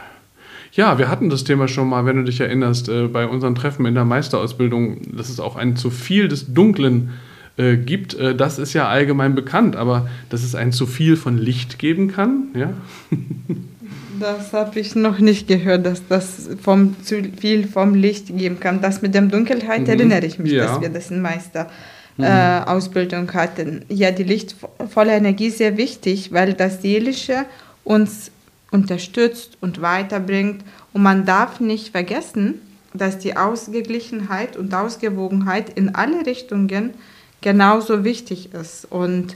Ja, 0.73 0.97
wir 0.97 1.07
hatten 1.07 1.29
das 1.29 1.45
Thema 1.45 1.69
schon 1.69 1.87
mal, 1.87 2.05
wenn 2.05 2.17
du 2.17 2.23
dich 2.23 2.41
erinnerst, 2.41 2.89
äh, 2.89 3.07
bei 3.07 3.25
unseren 3.25 3.55
Treffen 3.55 3.85
in 3.85 3.95
der 3.95 4.03
Meisterausbildung, 4.03 5.15
dass 5.15 5.29
es 5.29 5.39
auch 5.39 5.55
ein 5.55 5.77
zu 5.77 5.89
viel 5.89 6.27
des 6.27 6.53
Dunklen 6.53 7.11
äh, 7.55 7.77
gibt. 7.77 8.15
Äh, 8.15 8.35
das 8.35 8.59
ist 8.59 8.73
ja 8.73 8.89
allgemein 8.89 9.35
bekannt, 9.35 9.77
aber 9.77 10.09
dass 10.29 10.43
es 10.43 10.55
ein 10.55 10.73
zu 10.73 10.85
viel 10.85 11.15
von 11.15 11.37
Licht 11.37 11.79
geben 11.79 12.09
kann, 12.11 12.47
ja. 12.53 12.73
Das 14.19 14.53
habe 14.53 14.79
ich 14.79 14.95
noch 14.95 15.19
nicht 15.19 15.47
gehört, 15.47 15.85
dass 15.85 16.07
das 16.07 16.49
vom, 16.61 16.95
zu 17.03 17.23
viel 17.39 17.67
vom 17.67 17.95
Licht 17.95 18.27
geben 18.27 18.59
kann. 18.59 18.81
Das 18.81 19.01
mit 19.01 19.13
der 19.13 19.23
Dunkelheit 19.23 19.81
mhm. 19.81 19.89
erinnere 19.89 20.25
ich 20.25 20.39
mich, 20.39 20.53
ja. 20.53 20.65
dass 20.65 20.81
wir 20.81 20.89
das 20.89 21.11
in 21.11 21.21
Meister 21.21 21.69
mhm. 22.17 22.23
äh, 22.25 22.61
Ausbildung 22.65 23.33
hatten. 23.33 23.83
Ja, 23.89 24.11
die 24.11 24.23
lichtvolle 24.23 25.13
Energie 25.13 25.47
ist 25.47 25.57
sehr 25.57 25.77
wichtig, 25.77 26.31
weil 26.31 26.53
das 26.53 26.81
Seelische 26.81 27.45
uns 27.83 28.31
unterstützt 28.71 29.57
und 29.61 29.81
weiterbringt. 29.81 30.63
Und 30.93 31.03
man 31.03 31.25
darf 31.25 31.59
nicht 31.59 31.89
vergessen, 31.89 32.61
dass 32.93 33.17
die 33.17 33.35
Ausgeglichenheit 33.35 34.57
und 34.57 34.73
Ausgewogenheit 34.73 35.69
in 35.69 35.95
alle 35.95 36.25
Richtungen 36.25 36.93
genauso 37.41 38.03
wichtig 38.03 38.53
ist. 38.53 38.85
Und 38.89 39.35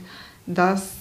das 0.54 0.92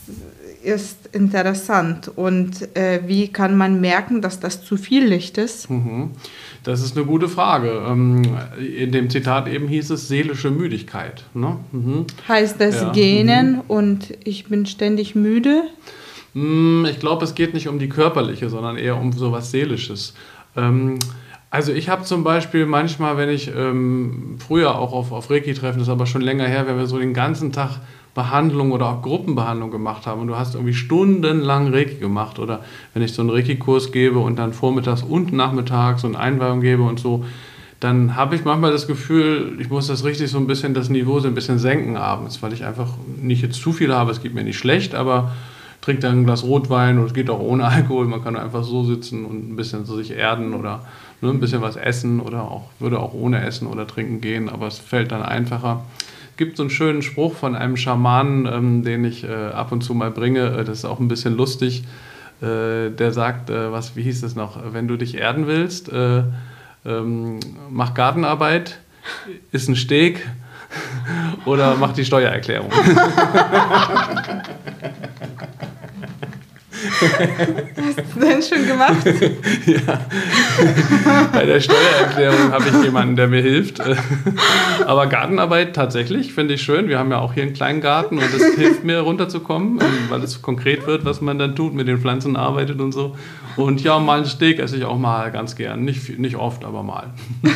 ist 0.64 1.10
interessant. 1.14 2.12
Und 2.16 2.76
äh, 2.76 3.02
wie 3.06 3.30
kann 3.30 3.58
man 3.58 3.80
merken, 3.82 4.22
dass 4.22 4.40
das 4.40 4.64
zu 4.64 4.78
viel 4.78 5.06
Licht 5.06 5.38
ist? 5.38 5.70
Mhm. 5.70 6.12
Das 6.64 6.82
ist 6.82 6.98
eine 6.98 7.06
gute 7.06 7.30
Frage. 7.30 7.82
Ähm, 7.88 8.24
in 8.60 8.92
dem 8.92 9.10
Zitat 9.10 9.48
eben 9.48 9.68
hieß 9.68 9.90
es 9.92 10.08
seelische 10.08 10.52
Müdigkeit. 10.52 11.24
Ne? 11.34 11.58
Mhm. 11.72 12.06
Heißt 12.28 12.60
das 12.60 12.82
ja. 12.82 12.92
Gähnen 12.92 13.54
mhm. 13.54 13.62
und 13.68 14.18
ich 14.24 14.46
bin 14.48 14.66
ständig 14.66 15.16
müde? 15.16 15.64
Mm, 16.34 16.86
ich 16.86 17.00
glaube, 17.00 17.24
es 17.24 17.36
geht 17.36 17.54
nicht 17.54 17.68
um 17.68 17.80
die 17.80 17.90
körperliche, 17.90 18.50
sondern 18.50 18.78
eher 18.78 18.98
um 18.98 19.14
so 19.14 19.32
was 19.32 19.52
Seelisches. 19.52 20.14
Ähm, 20.56 21.00
also 21.52 21.72
ich 21.72 21.90
habe 21.90 22.04
zum 22.04 22.24
Beispiel 22.24 22.66
manchmal, 22.66 23.18
wenn 23.18 23.30
ich 23.30 23.50
ähm, 23.56 24.36
früher 24.38 24.78
auch 24.78 24.94
auf, 24.94 25.12
auf 25.12 25.32
Reiki-Treffen, 25.32 25.80
das 25.80 25.88
ist 25.88 25.92
aber 25.92 26.06
schon 26.06 26.22
länger 26.22 26.46
her, 26.46 26.68
wenn 26.68 26.78
wir 26.78 26.86
so 26.86 27.00
den 27.00 27.14
ganzen 27.14 27.52
Tag 27.52 27.80
Behandlung 28.20 28.74
oder 28.74 28.88
auch 28.88 29.02
Gruppenbehandlung 29.02 29.72
gemacht 29.72 30.06
haben 30.06 30.20
und 30.20 30.28
du 30.28 30.36
hast 30.36 30.56
irgendwie 30.56 30.74
stundenlang 30.74 31.74
Reiki 31.74 31.96
gemacht 31.96 32.38
oder 32.38 32.60
wenn 32.94 33.02
ich 33.02 33.14
so 33.14 33.22
einen 33.22 33.30
Reiki-Kurs 33.30 33.94
gebe 33.94 34.20
und 34.20 34.38
dann 34.38 34.52
vormittags 34.52 35.04
und 35.04 35.32
nachmittags 35.32 36.04
eine 36.04 36.20
Einweihung 36.20 36.60
gebe 36.60 36.84
und 36.84 37.00
so, 37.00 37.24
dann 37.80 38.18
habe 38.18 38.36
ich 38.36 38.44
manchmal 38.44 38.74
das 38.74 38.88
Gefühl, 38.88 39.56
ich 39.58 39.70
muss 39.70 39.88
das 39.88 40.04
richtig 40.04 40.30
so 40.30 40.38
ein 40.38 40.48
bisschen, 40.48 40.74
das 40.74 40.90
Niveau 40.90 41.22
so 41.22 41.30
ein 41.30 41.34
bisschen 41.34 41.60
senken 41.60 41.96
abends, 41.96 42.44
weil 42.44 42.52
ich 42.52 42.66
einfach 42.66 42.90
nicht 43.22 43.42
jetzt 43.42 43.62
zu 43.62 43.72
viel 43.72 43.94
habe, 43.94 44.12
es 44.12 44.22
geht 44.22 44.34
mir 44.34 44.44
nicht 44.44 44.58
schlecht, 44.58 44.96
aber 44.96 45.32
trinke 45.80 46.02
dann 46.02 46.20
ein 46.20 46.26
Glas 46.26 46.44
Rotwein 46.44 46.98
und 47.00 47.06
es 47.06 47.14
geht 47.14 47.30
auch 47.30 47.40
ohne 47.40 47.64
Alkohol, 47.70 48.06
man 48.06 48.22
kann 48.22 48.36
einfach 48.36 48.66
so 48.66 48.84
sitzen 48.84 49.24
und 49.24 49.50
ein 49.50 49.56
bisschen 49.56 49.86
so 49.86 49.96
sich 49.96 50.12
erden 50.12 50.54
oder 50.56 50.86
ne, 51.22 51.30
ein 51.30 51.40
bisschen 51.40 51.62
was 51.62 51.78
essen 51.78 52.20
oder 52.20 52.42
auch, 52.44 52.64
würde 52.80 53.00
auch 53.00 53.14
ohne 53.14 53.46
Essen 53.46 53.66
oder 53.66 53.88
Trinken 53.88 54.20
gehen, 54.20 54.50
aber 54.50 54.68
es 54.68 54.78
fällt 54.78 55.14
dann 55.14 55.22
einfacher 55.22 55.86
gibt 56.40 56.58
so 56.58 56.64
einen 56.64 56.70
schönen 56.70 57.02
Spruch 57.04 57.36
von 57.36 57.54
einem 57.54 57.76
Schamanen, 57.78 58.48
ähm, 58.48 58.84
den 58.84 59.04
ich 59.04 59.26
äh, 59.26 59.28
ab 59.28 59.74
und 59.74 59.84
zu 59.84 59.94
mal 59.94 60.10
bringe. 60.10 60.58
Äh, 60.58 60.64
das 60.64 60.80
ist 60.80 60.86
auch 60.86 61.00
ein 61.00 61.10
bisschen 61.10 61.36
lustig. 61.36 61.84
Äh, 62.42 62.92
der 62.92 63.12
sagt, 63.12 63.50
äh, 63.50 63.72
was, 63.74 63.98
wie 63.98 64.04
hieß 64.04 64.24
es 64.24 64.36
noch? 64.36 64.58
Wenn 64.72 64.88
du 64.88 64.96
dich 64.96 65.16
erden 65.16 65.48
willst, 65.48 65.92
äh, 65.92 66.24
ähm, 66.86 67.42
mach 67.70 67.94
Gartenarbeit, 67.94 68.80
ist 69.52 69.68
ein 69.68 69.76
Steg 69.76 70.26
oder 71.46 71.76
mach 71.76 71.92
die 71.92 72.06
Steuererklärung. 72.06 72.72
Hast 77.02 78.16
du 78.16 78.20
denn 78.20 78.42
schon 78.42 78.68
gemacht? 78.68 79.06
ja. 79.66 80.00
Bei 81.32 81.46
der 81.46 81.60
Steuererklärung 81.60 82.52
habe 82.52 82.66
ich 82.70 82.84
jemanden, 82.84 83.16
der 83.16 83.28
mir 83.28 83.42
hilft. 83.42 83.82
Aber 84.86 85.08
Gartenarbeit 85.08 85.76
tatsächlich 85.76 86.34
finde 86.34 86.56
ich 86.56 86.62
schön. 86.62 86.88
Wir 86.88 87.00
haben 87.00 87.12
ja 87.12 87.20
auch 87.20 87.34
hier 87.34 87.44
einen 87.44 87.54
kleinen 87.54 87.82
Garten 87.82 88.18
und 88.18 88.34
es 88.34 88.56
hilft 88.56 88.84
mir 88.84 89.00
runterzukommen, 89.00 89.80
ähm, 89.80 89.88
weil 90.10 90.24
es 90.24 90.42
konkret 90.42 90.88
wird, 90.88 91.06
was 91.06 91.22
man 91.22 91.40
dann 91.40 91.56
tut, 91.56 91.74
mit 91.74 91.88
den 91.88 92.00
Pflanzen 92.00 92.36
arbeitet 92.36 92.82
und 92.82 92.92
so. 92.92 93.16
Und 93.56 93.84
ja, 93.84 94.00
mal 94.00 94.20
ein 94.20 94.26
Steak 94.26 94.60
esse 94.60 94.78
ich 94.78 94.86
auch 94.86 94.98
mal 94.98 95.32
ganz 95.32 95.56
gern. 95.56 95.84
Nicht, 95.84 96.18
nicht 96.18 96.36
oft, 96.36 96.64
aber 96.64 96.84
mal. 96.84 97.14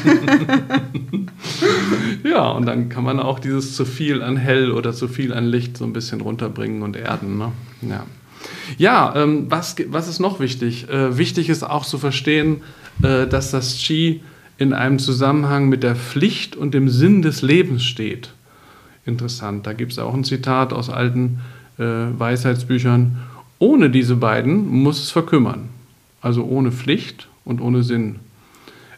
ja, 2.24 2.50
und 2.52 2.66
dann 2.66 2.90
kann 2.90 3.04
man 3.04 3.20
auch 3.20 3.40
dieses 3.40 3.76
zu 3.76 3.86
viel 3.86 4.22
an 4.22 4.38
Hell 4.38 4.72
oder 4.72 4.94
zu 4.94 5.08
viel 5.08 5.34
an 5.34 5.46
Licht 5.46 5.78
so 5.78 5.86
ein 5.86 5.94
bisschen 5.94 6.22
runterbringen 6.22 6.82
und 6.82 6.96
erden. 6.96 7.38
Ne? 7.38 7.52
Ja. 7.82 8.04
Ja, 8.78 9.14
ähm, 9.16 9.46
was, 9.50 9.76
was 9.88 10.08
ist 10.08 10.20
noch 10.20 10.40
wichtig? 10.40 10.90
Äh, 10.90 11.18
wichtig 11.18 11.50
ist 11.50 11.64
auch 11.64 11.86
zu 11.86 11.98
verstehen, 11.98 12.62
äh, 13.02 13.28
dass 13.28 13.52
das 13.52 13.78
Qi 13.78 14.22
in 14.58 14.74
einem 14.74 15.00
Zusammenhang 15.00 15.70
mit 15.70 15.84
der 15.84 15.96
Pflicht 15.96 16.56
und 16.56 16.74
dem 16.74 16.90
Sinn 16.90 17.22
des 17.22 17.42
Lebens 17.42 17.84
steht. 17.84 18.34
Interessant, 19.06 19.68
da 19.68 19.74
gibt 19.74 19.92
es 19.92 20.00
auch 20.00 20.14
ein 20.14 20.24
Zitat 20.24 20.72
aus 20.72 20.90
alten 20.90 21.40
äh, 21.78 21.84
Weisheitsbüchern. 21.84 23.18
Ohne 23.60 23.90
diese 23.90 24.16
beiden 24.16 24.68
muss 24.68 25.02
es 25.02 25.12
verkümmern. 25.12 25.70
Also 26.22 26.44
ohne 26.46 26.72
Pflicht 26.72 27.28
und 27.44 27.62
ohne 27.62 27.84
Sinn. 27.84 28.20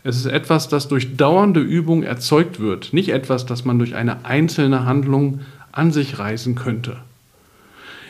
Es 0.03 0.17
ist 0.17 0.27
etwas, 0.27 0.67
das 0.67 0.87
durch 0.87 1.17
dauernde 1.17 1.61
Übung 1.61 2.03
erzeugt 2.03 2.59
wird, 2.59 2.93
nicht 2.93 3.09
etwas, 3.09 3.47
das 3.47 3.65
man 3.65 3.79
durch 3.79 3.95
eine 3.95 4.23
einzelne 4.23 4.85
Handlung 4.85 5.39
an 5.71 5.91
sich 5.91 6.19
reißen 6.19 6.53
könnte. 6.53 6.97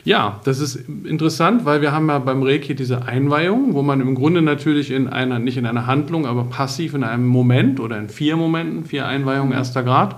Ja, 0.06 0.40
das 0.44 0.60
ist 0.60 0.76
interessant, 1.04 1.66
weil 1.66 1.82
wir 1.82 1.92
haben 1.92 2.08
ja 2.10 2.20
beim 2.20 2.44
Reiki 2.44 2.76
diese 2.76 3.08
Einweihung, 3.08 3.74
wo 3.74 3.82
man 3.82 4.02
im 4.02 4.14
Grunde 4.14 4.44
natürlich 4.44 4.92
in 4.92 5.08
einer, 5.08 5.40
nicht 5.40 5.58
in 5.58 5.66
einer 5.66 5.88
Handlung, 5.88 6.28
aber 6.28 6.44
passiv 6.44 6.94
in 6.94 7.04
einem 7.04 7.26
Moment 7.26 7.80
oder 7.80 7.98
in 7.98 8.08
vier 8.08 8.38
Momenten, 8.38 8.86
vier 8.86 9.08
Einweihungen 9.08 9.52
erster 9.52 9.82
Grad, 9.82 10.18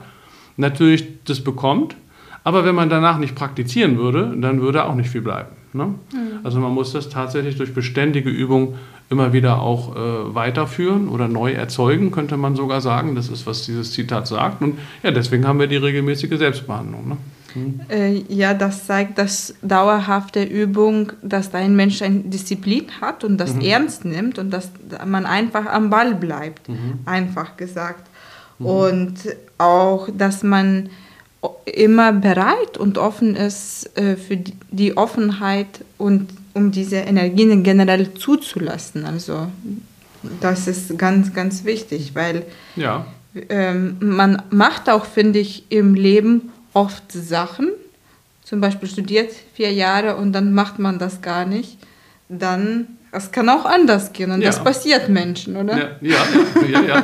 natürlich 0.58 1.24
das 1.24 1.42
bekommt. 1.42 1.96
Aber 2.44 2.66
wenn 2.66 2.76
man 2.76 2.90
danach 2.90 3.18
nicht 3.18 3.34
praktizieren 3.34 3.98
würde, 3.98 4.36
dann 4.40 4.62
würde 4.62 4.84
auch 4.84 4.96
nicht 4.96 5.10
viel 5.10 5.22
bleiben. 5.22 5.50
Ne? 5.72 5.86
Mhm. 5.86 5.96
Also 6.44 6.60
man 6.60 6.74
muss 6.74 6.92
das 6.92 7.08
tatsächlich 7.10 7.56
durch 7.56 7.74
beständige 7.74 8.30
Übung 8.30 8.76
immer 9.10 9.32
wieder 9.32 9.62
auch 9.62 9.96
äh, 9.96 10.36
weiterführen 10.36 11.08
oder 11.08 11.30
neu 11.30 11.54
erzeugen, 11.54 12.12
könnte 12.12 12.36
man 12.36 12.58
sogar 12.58 12.82
sagen. 12.82 13.16
Das 13.16 13.30
ist, 13.30 13.48
was 13.48 13.66
dieses 13.66 13.92
Zitat 13.94 14.28
sagt. 14.28 14.62
Und 14.62 14.80
ja, 15.02 15.12
deswegen 15.12 15.48
haben 15.48 15.60
wir 15.60 15.68
die 15.68 15.78
regelmäßige 15.78 16.38
Selbstbehandlung. 16.38 17.08
Ne? 17.08 17.18
Äh, 17.90 18.24
ja, 18.30 18.54
das 18.54 18.86
zeigt, 18.86 19.18
dass 19.18 19.54
dauerhafte 19.62 20.44
Übung, 20.44 21.12
dass 21.22 21.54
ein 21.54 21.76
Mensch 21.76 22.02
eine 22.02 22.20
Disziplin 22.22 22.86
hat 23.02 23.24
und 23.24 23.38
das 23.38 23.54
mhm. 23.54 23.62
ernst 23.62 24.06
nimmt 24.06 24.40
und 24.40 24.52
dass 24.52 24.70
man 25.06 25.26
einfach 25.26 25.66
am 25.66 25.90
Ball 25.90 26.16
bleibt, 26.16 26.70
mhm. 26.70 27.00
einfach 27.06 27.58
gesagt. 27.58 28.08
Mhm. 28.60 28.66
Und 28.66 29.14
auch, 29.58 30.10
dass 30.16 30.44
man 30.44 30.90
immer 31.66 32.14
bereit 32.14 32.78
und 32.78 32.98
offen 32.98 33.36
ist 33.36 33.96
äh, 33.98 34.16
für 34.16 34.38
die 34.72 34.98
Offenheit 34.98 35.84
und 35.98 36.30
um 36.54 36.72
diese 36.72 36.98
Energien 36.98 37.64
generell 37.64 38.14
zuzulassen. 38.16 39.06
Also 39.06 39.48
das 40.42 40.68
ist 40.68 40.98
ganz, 40.98 41.34
ganz 41.34 41.64
wichtig, 41.64 42.16
weil 42.16 42.44
ja. 42.76 43.06
ähm, 43.50 43.98
man 44.00 44.42
macht 44.50 44.90
auch, 44.90 45.06
finde 45.06 45.40
ich, 45.40 45.66
im 45.70 45.94
Leben 45.94 46.50
oft 46.74 47.12
Sachen, 47.12 47.70
zum 48.44 48.62
Beispiel 48.62 48.88
studiert 48.88 49.32
vier 49.54 49.74
Jahre 49.74 50.16
und 50.16 50.34
dann 50.34 50.54
macht 50.54 50.80
man 50.80 51.00
das 51.00 51.22
gar 51.22 51.46
nicht, 51.46 51.78
dann 52.30 52.98
es 53.12 53.32
kann 53.32 53.50
auch 53.50 53.66
anders 53.66 54.14
gehen 54.14 54.32
und 54.32 54.42
ja. 54.42 54.48
das 54.48 54.64
passiert 54.64 55.10
Menschen, 55.10 55.56
oder? 55.56 55.78
Ja, 55.78 55.90
ja, 56.02 56.18
ja. 56.70 56.78
Ja, 56.78 57.04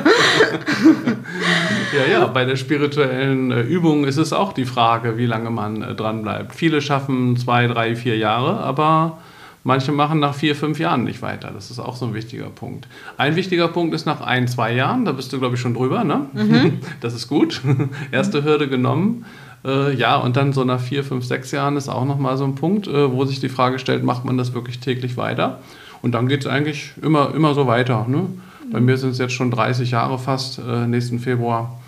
ja. 1.98 2.06
ja, 2.10 2.26
bei 2.26 2.44
der 2.44 2.56
spirituellen 2.56 3.50
äh, 3.50 3.62
Übung 3.62 4.04
ist 4.04 4.18
es 4.18 4.32
auch 4.32 4.52
die 4.52 4.66
Frage, 4.66 5.16
wie 5.16 5.26
lange 5.26 5.50
man 5.50 5.82
äh, 5.82 5.94
dran 5.94 6.22
bleibt. 6.22 6.54
Viele 6.54 6.82
schaffen 6.82 7.36
zwei, 7.36 7.66
drei, 7.66 7.96
vier 7.96 8.16
Jahre, 8.16 8.60
aber 8.60 9.18
manche 9.64 9.92
machen 9.92 10.20
nach 10.20 10.34
vier, 10.34 10.54
fünf 10.54 10.78
Jahren 10.78 11.04
nicht 11.04 11.22
weiter. 11.22 11.50
Das 11.52 11.70
ist 11.70 11.78
auch 11.78 11.96
so 11.96 12.06
ein 12.06 12.14
wichtiger 12.14 12.50
Punkt. 12.50 12.86
Ein 13.16 13.34
wichtiger 13.34 13.68
Punkt 13.68 13.94
ist 13.94 14.04
nach 14.04 14.20
ein, 14.20 14.46
zwei 14.46 14.72
Jahren, 14.74 15.04
da 15.06 15.12
bist 15.12 15.32
du, 15.32 15.38
glaube 15.38 15.54
ich, 15.56 15.60
schon 15.60 15.74
drüber, 15.74 16.04
ne? 16.04 16.26
Mhm. 16.34 16.80
Das 17.00 17.14
ist 17.14 17.28
gut. 17.28 17.62
Erste 18.12 18.44
Hürde 18.44 18.68
genommen. 18.68 19.24
Äh, 19.64 19.94
ja, 19.94 20.16
und 20.16 20.36
dann 20.36 20.52
so 20.52 20.64
nach 20.64 20.80
vier, 20.80 21.04
fünf, 21.04 21.24
sechs 21.24 21.50
Jahren 21.50 21.76
ist 21.76 21.88
auch 21.88 22.04
nochmal 22.04 22.36
so 22.36 22.44
ein 22.44 22.54
Punkt, 22.54 22.86
äh, 22.86 23.10
wo 23.10 23.24
sich 23.24 23.40
die 23.40 23.48
Frage 23.48 23.78
stellt, 23.78 24.04
macht 24.04 24.24
man 24.24 24.36
das 24.36 24.54
wirklich 24.54 24.80
täglich 24.80 25.16
weiter? 25.16 25.60
Und 26.02 26.12
dann 26.12 26.28
geht 26.28 26.42
es 26.42 26.46
eigentlich 26.46 26.92
immer, 27.00 27.34
immer 27.34 27.54
so 27.54 27.66
weiter. 27.66 28.06
Ne? 28.08 28.26
Bei 28.70 28.80
mir 28.80 28.98
sind 28.98 29.10
es 29.10 29.18
jetzt 29.18 29.32
schon 29.32 29.50
30 29.50 29.90
Jahre 29.90 30.18
fast, 30.18 30.58
äh, 30.58 30.86
nächsten 30.86 31.18
Februar. 31.18 31.80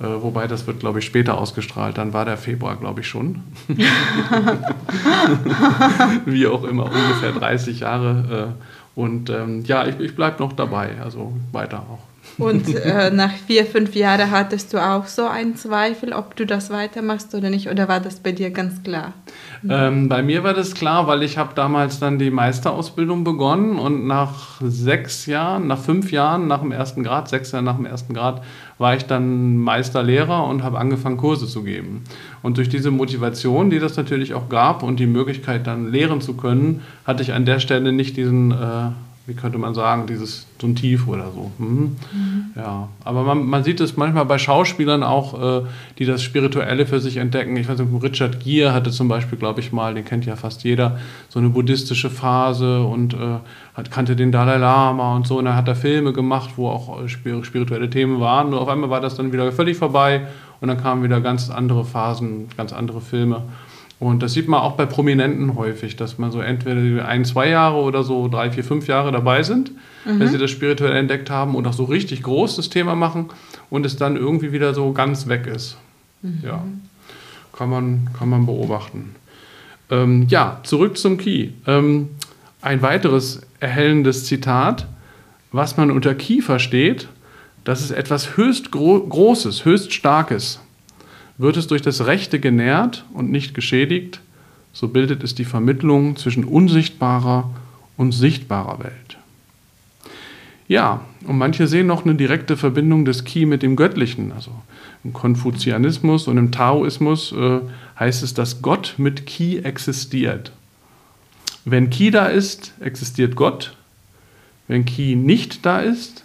Äh, 0.00 0.22
wobei 0.22 0.46
das 0.46 0.66
wird, 0.66 0.80
glaube 0.80 1.00
ich, 1.00 1.04
später 1.04 1.36
ausgestrahlt. 1.36 1.98
Dann 1.98 2.14
war 2.14 2.24
der 2.24 2.38
Februar, 2.38 2.76
glaube 2.76 3.00
ich, 3.00 3.08
schon. 3.08 3.42
Wie 6.24 6.46
auch 6.46 6.64
immer, 6.64 6.84
ungefähr 6.84 7.32
30 7.32 7.80
Jahre. 7.80 8.54
Äh, 8.56 8.98
und 8.98 9.28
ähm, 9.28 9.62
ja, 9.66 9.86
ich, 9.86 10.00
ich 10.00 10.16
bleibe 10.16 10.42
noch 10.42 10.54
dabei, 10.54 10.92
also 11.02 11.34
weiter 11.52 11.80
auch. 11.80 12.09
Und 12.40 12.74
äh, 12.74 13.10
nach 13.10 13.32
vier, 13.46 13.66
fünf 13.66 13.94
Jahren 13.94 14.30
hattest 14.30 14.72
du 14.72 14.78
auch 14.78 15.06
so 15.06 15.26
einen 15.26 15.56
Zweifel, 15.56 16.12
ob 16.12 16.36
du 16.36 16.46
das 16.46 16.70
weitermachst 16.70 17.34
oder 17.34 17.50
nicht? 17.50 17.70
Oder 17.70 17.88
war 17.88 18.00
das 18.00 18.20
bei 18.20 18.32
dir 18.32 18.50
ganz 18.50 18.82
klar? 18.82 19.12
Ähm, 19.68 20.08
bei 20.08 20.22
mir 20.22 20.42
war 20.42 20.54
das 20.54 20.74
klar, 20.74 21.06
weil 21.06 21.22
ich 21.22 21.38
habe 21.38 21.50
damals 21.54 22.00
dann 22.00 22.18
die 22.18 22.30
Meisterausbildung 22.30 23.24
begonnen 23.24 23.78
und 23.78 24.06
nach 24.06 24.60
sechs 24.60 25.26
Jahren, 25.26 25.66
nach 25.66 25.78
fünf 25.78 26.12
Jahren 26.12 26.46
nach 26.46 26.60
dem 26.60 26.72
ersten 26.72 27.02
Grad, 27.02 27.28
sechs 27.28 27.52
Jahre 27.52 27.64
nach 27.64 27.76
dem 27.76 27.86
ersten 27.86 28.14
Grad, 28.14 28.42
war 28.78 28.94
ich 28.96 29.04
dann 29.04 29.58
Meisterlehrer 29.58 30.46
und 30.46 30.62
habe 30.62 30.78
angefangen, 30.78 31.18
Kurse 31.18 31.46
zu 31.46 31.62
geben. 31.62 32.04
Und 32.42 32.56
durch 32.56 32.70
diese 32.70 32.90
Motivation, 32.90 33.68
die 33.68 33.78
das 33.78 33.96
natürlich 33.96 34.32
auch 34.32 34.48
gab 34.48 34.82
und 34.82 34.98
die 34.98 35.06
Möglichkeit 35.06 35.66
dann 35.66 35.92
lehren 35.92 36.22
zu 36.22 36.34
können, 36.34 36.82
hatte 37.04 37.22
ich 37.22 37.34
an 37.34 37.44
der 37.44 37.60
Stelle 37.60 37.92
nicht 37.92 38.16
diesen... 38.16 38.52
Äh, 38.52 38.90
wie 39.30 39.36
könnte 39.36 39.58
man 39.58 39.74
sagen, 39.74 40.08
dieses 40.08 40.44
so 40.60 40.66
ein 40.66 40.74
Tief 40.74 41.06
oder 41.06 41.30
so. 41.30 41.52
Mhm. 41.58 41.96
Mhm. 42.12 42.44
Ja, 42.56 42.88
aber 43.04 43.22
man, 43.22 43.46
man, 43.46 43.62
sieht 43.62 43.78
es 43.78 43.96
manchmal 43.96 44.24
bei 44.24 44.38
Schauspielern 44.38 45.04
auch, 45.04 45.62
äh, 45.62 45.66
die 46.00 46.04
das 46.04 46.24
Spirituelle 46.24 46.84
für 46.84 46.98
sich 46.98 47.18
entdecken. 47.18 47.56
Ich 47.56 47.68
weiß 47.68 47.78
nicht, 47.78 48.02
Richard 48.02 48.40
Gere 48.40 48.74
hatte 48.74 48.90
zum 48.90 49.06
Beispiel, 49.06 49.38
glaube 49.38 49.60
ich 49.60 49.70
mal, 49.70 49.94
den 49.94 50.04
kennt 50.04 50.26
ja 50.26 50.34
fast 50.34 50.64
jeder, 50.64 50.98
so 51.28 51.38
eine 51.38 51.48
buddhistische 51.48 52.10
Phase 52.10 52.82
und 52.82 53.14
äh, 53.14 53.38
hat, 53.74 53.92
kannte 53.92 54.16
den 54.16 54.32
Dalai 54.32 54.56
Lama 54.56 55.14
und 55.14 55.28
so. 55.28 55.38
Und 55.38 55.46
er 55.46 55.54
hat 55.54 55.68
da 55.68 55.76
Filme 55.76 56.12
gemacht, 56.12 56.50
wo 56.56 56.68
auch 56.68 57.04
äh, 57.04 57.08
spirituelle 57.08 57.88
Themen 57.88 58.18
waren. 58.18 58.50
Nur 58.50 58.60
auf 58.60 58.68
einmal 58.68 58.90
war 58.90 59.00
das 59.00 59.14
dann 59.14 59.32
wieder 59.32 59.52
völlig 59.52 59.76
vorbei 59.76 60.26
und 60.60 60.66
dann 60.66 60.82
kamen 60.82 61.04
wieder 61.04 61.20
ganz 61.20 61.50
andere 61.50 61.84
Phasen, 61.84 62.48
ganz 62.56 62.72
andere 62.72 63.00
Filme. 63.00 63.42
Und 64.00 64.22
das 64.22 64.32
sieht 64.32 64.48
man 64.48 64.60
auch 64.60 64.72
bei 64.72 64.86
Prominenten 64.86 65.56
häufig, 65.56 65.94
dass 65.94 66.16
man 66.16 66.32
so 66.32 66.40
entweder 66.40 67.06
ein, 67.06 67.26
zwei 67.26 67.50
Jahre 67.50 67.76
oder 67.76 68.02
so 68.02 68.28
drei, 68.28 68.50
vier, 68.50 68.64
fünf 68.64 68.88
Jahre 68.88 69.12
dabei 69.12 69.42
sind, 69.42 69.72
mhm. 70.06 70.20
wenn 70.20 70.28
sie 70.28 70.38
das 70.38 70.50
spirituell 70.50 70.96
entdeckt 70.96 71.28
haben 71.28 71.54
und 71.54 71.66
auch 71.66 71.74
so 71.74 71.84
richtig 71.84 72.22
groß 72.22 72.56
das 72.56 72.70
Thema 72.70 72.94
machen 72.94 73.26
und 73.68 73.84
es 73.84 73.96
dann 73.96 74.16
irgendwie 74.16 74.52
wieder 74.52 74.72
so 74.72 74.92
ganz 74.92 75.28
weg 75.28 75.46
ist. 75.46 75.76
Mhm. 76.22 76.40
Ja, 76.42 76.64
kann 77.52 77.68
man, 77.68 78.08
kann 78.18 78.30
man 78.30 78.46
beobachten. 78.46 79.14
Ähm, 79.90 80.26
ja, 80.28 80.60
zurück 80.62 80.96
zum 80.96 81.18
Key. 81.18 81.50
Ähm, 81.66 82.08
ein 82.62 82.80
weiteres 82.80 83.42
erhellendes 83.60 84.24
Zitat, 84.24 84.86
was 85.52 85.76
man 85.76 85.90
unter 85.90 86.14
Key 86.14 86.40
versteht, 86.40 87.08
das 87.64 87.82
ist 87.82 87.90
etwas 87.90 88.38
höchst 88.38 88.70
Großes, 88.70 89.66
höchst 89.66 89.92
Starkes. 89.92 90.60
Wird 91.40 91.56
es 91.56 91.68
durch 91.68 91.80
das 91.80 92.04
Rechte 92.04 92.38
genährt 92.38 93.06
und 93.14 93.30
nicht 93.30 93.54
geschädigt, 93.54 94.20
so 94.74 94.88
bildet 94.88 95.24
es 95.24 95.34
die 95.34 95.46
Vermittlung 95.46 96.16
zwischen 96.16 96.44
unsichtbarer 96.44 97.48
und 97.96 98.12
sichtbarer 98.12 98.80
Welt. 98.80 99.16
Ja, 100.68 101.00
und 101.26 101.38
manche 101.38 101.66
sehen 101.66 101.86
noch 101.86 102.04
eine 102.04 102.14
direkte 102.14 102.58
Verbindung 102.58 103.06
des 103.06 103.24
Ki 103.24 103.46
mit 103.46 103.62
dem 103.62 103.74
Göttlichen. 103.74 104.32
Also 104.32 104.50
im 105.02 105.14
Konfuzianismus 105.14 106.28
und 106.28 106.36
im 106.36 106.52
Taoismus 106.52 107.32
äh, 107.32 107.60
heißt 107.98 108.22
es, 108.22 108.34
dass 108.34 108.60
Gott 108.60 108.96
mit 108.98 109.24
Ki 109.24 109.60
existiert. 109.60 110.52
Wenn 111.64 111.88
Ki 111.88 112.10
da 112.10 112.26
ist, 112.26 112.74
existiert 112.80 113.34
Gott. 113.34 113.74
Wenn 114.68 114.84
Ki 114.84 115.16
nicht 115.16 115.64
da 115.64 115.80
ist, 115.80 116.22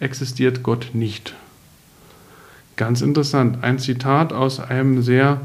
existiert 0.00 0.64
Gott 0.64 0.88
nicht. 0.94 1.36
Ganz 2.78 3.02
interessant. 3.02 3.58
Ein 3.62 3.80
Zitat 3.80 4.32
aus 4.32 4.60
einem 4.60 5.02
sehr 5.02 5.40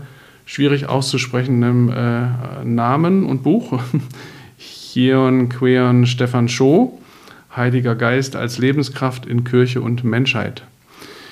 schwierig 0.45 0.87
auszusprechenden 0.87 1.89
äh, 1.89 2.63
Namen 2.63 3.25
und 3.25 3.41
Buch. 3.41 3.81
Chion 4.59 5.49
Queon 5.49 6.05
Stefan 6.05 6.47
Scho, 6.47 6.99
Heiliger 7.55 7.95
Geist 7.95 8.35
als 8.35 8.59
Lebenskraft 8.59 9.25
in 9.25 9.43
Kirche 9.43 9.81
und 9.81 10.03
Menschheit. 10.03 10.63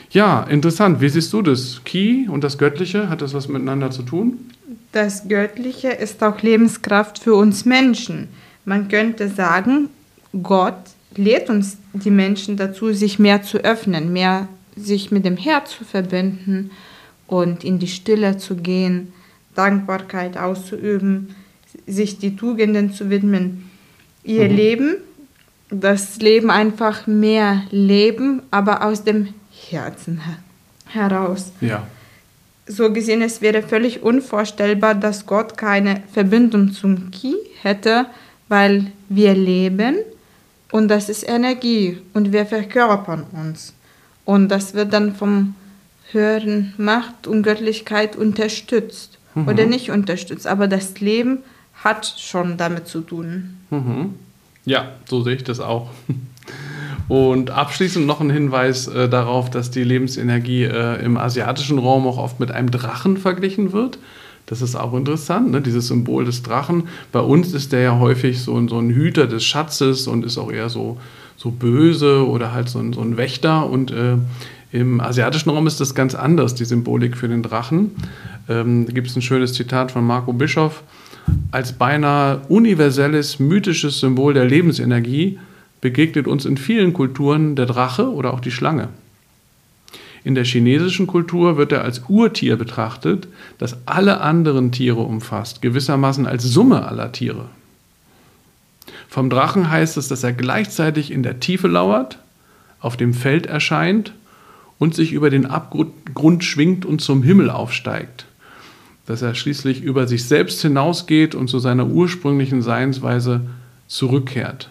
Ja, 0.10 0.42
interessant. 0.42 1.02
Wie 1.02 1.10
siehst 1.10 1.32
du 1.34 1.44
das? 1.44 1.82
Ki 1.86 2.28
und 2.28 2.44
das 2.44 2.58
Göttliche, 2.58 3.08
hat 3.08 3.22
das 3.22 3.36
was 3.36 3.48
miteinander 3.48 3.92
zu 3.92 4.02
tun? 4.02 4.40
Das 4.94 5.28
Göttliche 5.28 5.90
ist 5.90 6.24
auch 6.24 6.42
Lebenskraft 6.42 7.20
für 7.20 7.36
uns 7.36 7.64
Menschen. 7.66 8.28
Man 8.66 8.88
könnte 8.88 9.30
sagen, 9.30 9.90
Gott 10.42 10.82
lädt 11.16 11.52
uns 11.52 11.78
die 11.94 12.10
Menschen 12.10 12.58
dazu, 12.58 12.92
sich 12.92 13.20
mehr 13.20 13.44
zu 13.44 13.60
öffnen, 13.60 14.12
mehr 14.12 14.48
sich 14.86 15.12
mit 15.12 15.26
dem 15.26 15.38
Herz 15.38 15.78
zu 15.78 15.84
verbinden 15.84 16.72
und 17.28 17.64
in 17.64 17.80
die 17.80 17.88
Stille 17.88 18.38
zu 18.38 18.56
gehen, 18.56 19.14
Dankbarkeit 19.56 20.38
auszuüben, 20.38 21.36
sich 21.88 22.20
die 22.20 22.36
Tugenden 22.36 22.94
zu 22.94 23.10
widmen, 23.10 23.70
ihr 24.24 24.50
mhm. 24.50 24.56
Leben, 24.56 24.96
das 25.70 26.18
Leben 26.18 26.50
einfach 26.50 27.08
mehr 27.08 27.64
leben, 27.72 28.44
aber 28.52 28.86
aus 28.86 29.04
dem 29.04 29.34
Herzen 29.70 30.22
heraus. 30.88 31.52
Ja. 31.62 31.88
So 32.68 32.92
gesehen, 32.92 33.22
es 33.22 33.42
wäre 33.42 33.64
völlig 33.64 34.04
unvorstellbar, 34.04 34.96
dass 34.96 35.26
Gott 35.26 35.58
keine 35.58 36.04
Verbindung 36.14 36.72
zum 36.74 37.12
Ki 37.12 37.36
hätte, 37.62 38.06
weil 38.48 38.92
wir 39.10 39.34
leben 39.34 39.96
und 40.72 40.88
das 40.88 41.10
ist 41.10 41.28
Energie 41.28 42.00
und 42.14 42.32
wir 42.32 42.46
verkörpern 42.46 43.26
uns. 43.34 43.74
Und 44.26 44.50
das 44.50 44.74
wird 44.74 44.94
dann 44.94 45.16
vom 45.16 45.56
höheren 46.12 46.74
Macht 46.78 47.28
und 47.28 47.44
Göttlichkeit 47.44 48.16
unterstützt 48.16 49.18
mhm. 49.36 49.48
oder 49.48 49.66
nicht 49.66 49.92
unterstützt. 49.92 50.48
Aber 50.48 50.68
das 50.68 51.00
Leben 51.00 51.40
hat 51.84 52.14
schon 52.18 52.58
damit 52.58 52.88
zu 52.88 53.02
tun. 53.02 53.58
Mhm. 53.70 54.16
Ja, 54.66 54.92
so 55.10 55.22
sehe 55.22 55.36
ich 55.36 55.44
das 55.44 55.60
auch. 55.60 55.90
Und 57.08 57.50
abschließend 57.52 58.06
noch 58.06 58.22
ein 58.22 58.30
Hinweis 58.30 58.88
äh, 58.88 59.10
darauf, 59.10 59.50
dass 59.50 59.72
die 59.72 59.84
Lebensenergie 59.84 60.64
äh, 60.64 61.04
im 61.04 61.18
asiatischen 61.18 61.80
Raum 61.80 62.08
auch 62.08 62.18
oft 62.18 62.40
mit 62.40 62.52
einem 62.52 62.72
Drachen 62.72 63.18
verglichen 63.18 63.74
wird. 63.74 63.98
Das 64.46 64.62
ist 64.62 64.76
auch 64.76 64.94
interessant, 64.94 65.52
ne? 65.52 65.62
dieses 65.62 65.88
Symbol 65.88 66.26
des 66.26 66.44
Drachen. 66.44 66.88
Bei 67.12 67.20
uns 67.20 67.54
ist 67.54 67.72
der 67.72 67.82
ja 67.82 68.00
häufig 68.00 68.42
so, 68.42 68.68
so 68.68 68.80
ein 68.80 68.90
Hüter 68.90 69.28
des 69.28 69.44
Schatzes 69.44 70.08
und 70.08 70.26
ist 70.26 70.38
auch 70.38 70.52
eher 70.52 70.70
so, 70.70 70.98
so 71.42 71.50
böse 71.50 72.28
oder 72.28 72.54
halt 72.54 72.70
so 72.70 72.78
ein, 72.78 72.94
so 72.94 73.02
ein 73.02 73.18
Wächter. 73.18 73.68
Und 73.68 73.90
äh, 73.90 74.18
im 74.72 75.02
asiatischen 75.02 75.50
Raum 75.50 75.66
ist 75.66 75.82
das 75.82 75.96
ganz 75.96 76.14
anders, 76.14 76.54
die 76.54 76.66
Symbolik 76.66 77.18
für 77.18 77.28
den 77.28 77.42
Drachen. 77.42 77.96
Ähm, 78.48 78.86
da 78.86 78.94
gibt 78.94 79.08
es 79.08 79.16
ein 79.16 79.24
schönes 79.24 79.54
Zitat 79.54 79.92
von 79.92 80.06
Marco 80.06 80.34
Bischoff. 80.34 80.84
Als 81.50 81.74
beinahe 81.74 82.42
universelles, 82.48 83.40
mythisches 83.40 84.00
Symbol 84.00 84.36
der 84.36 84.46
Lebensenergie 84.46 85.40
begegnet 85.82 86.28
uns 86.28 86.46
in 86.46 86.58
vielen 86.58 86.94
Kulturen 86.94 87.56
der 87.56 87.66
Drache 87.66 88.12
oder 88.12 88.34
auch 88.34 88.40
die 88.40 88.52
Schlange. 88.52 88.90
In 90.24 90.36
der 90.36 90.44
chinesischen 90.44 91.08
Kultur 91.08 91.58
wird 91.58 91.72
er 91.72 91.84
als 91.84 92.04
Urtier 92.08 92.56
betrachtet, 92.56 93.28
das 93.58 93.78
alle 93.88 94.22
anderen 94.22 94.72
Tiere 94.72 95.00
umfasst, 95.00 95.64
gewissermaßen 95.64 96.28
als 96.28 96.44
Summe 96.44 96.88
aller 96.88 97.12
Tiere. 97.12 97.46
Vom 99.12 99.30
Drachen 99.30 99.70
heißt 99.70 99.98
es, 99.98 100.08
dass 100.08 100.24
er 100.24 100.32
gleichzeitig 100.32 101.12
in 101.12 101.22
der 101.22 101.42
Tiefe 101.42 101.68
lauert, 101.68 102.18
auf 102.80 102.96
dem 102.96 103.14
Feld 103.14 103.46
erscheint 103.46 104.14
und 104.80 104.96
sich 104.96 105.12
über 105.12 105.30
den 105.30 105.46
Abgrund 105.46 106.46
schwingt 106.46 106.86
und 106.86 107.02
zum 107.02 107.22
Himmel 107.22 107.50
aufsteigt. 107.50 108.26
Dass 109.08 109.22
er 109.22 109.36
schließlich 109.36 109.82
über 109.82 110.08
sich 110.08 110.24
selbst 110.24 110.62
hinausgeht 110.62 111.36
und 111.36 111.50
zu 111.50 111.60
seiner 111.60 111.88
ursprünglichen 111.88 112.62
Seinsweise 112.62 113.42
zurückkehrt. 113.88 114.70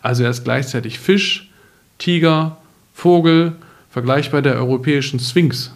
Also 0.00 0.24
er 0.24 0.30
ist 0.30 0.44
gleichzeitig 0.44 0.98
Fisch, 0.98 1.50
Tiger, 1.98 2.56
Vogel, 2.94 3.52
vergleichbar 3.90 4.40
der 4.40 4.54
europäischen 4.54 5.20
Sphinx, 5.20 5.70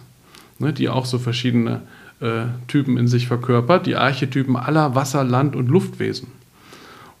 ne, 0.57 0.73
die 0.73 0.89
auch 0.89 1.05
so 1.05 1.19
verschiedene 1.19 1.81
äh, 2.19 2.45
Typen 2.67 2.97
in 2.97 3.07
sich 3.07 3.27
verkörpert, 3.27 3.85
die 3.85 3.95
Archetypen 3.95 4.55
aller 4.55 4.95
Wasser-, 4.95 5.23
Land- 5.23 5.55
und 5.55 5.67
Luftwesen. 5.67 6.29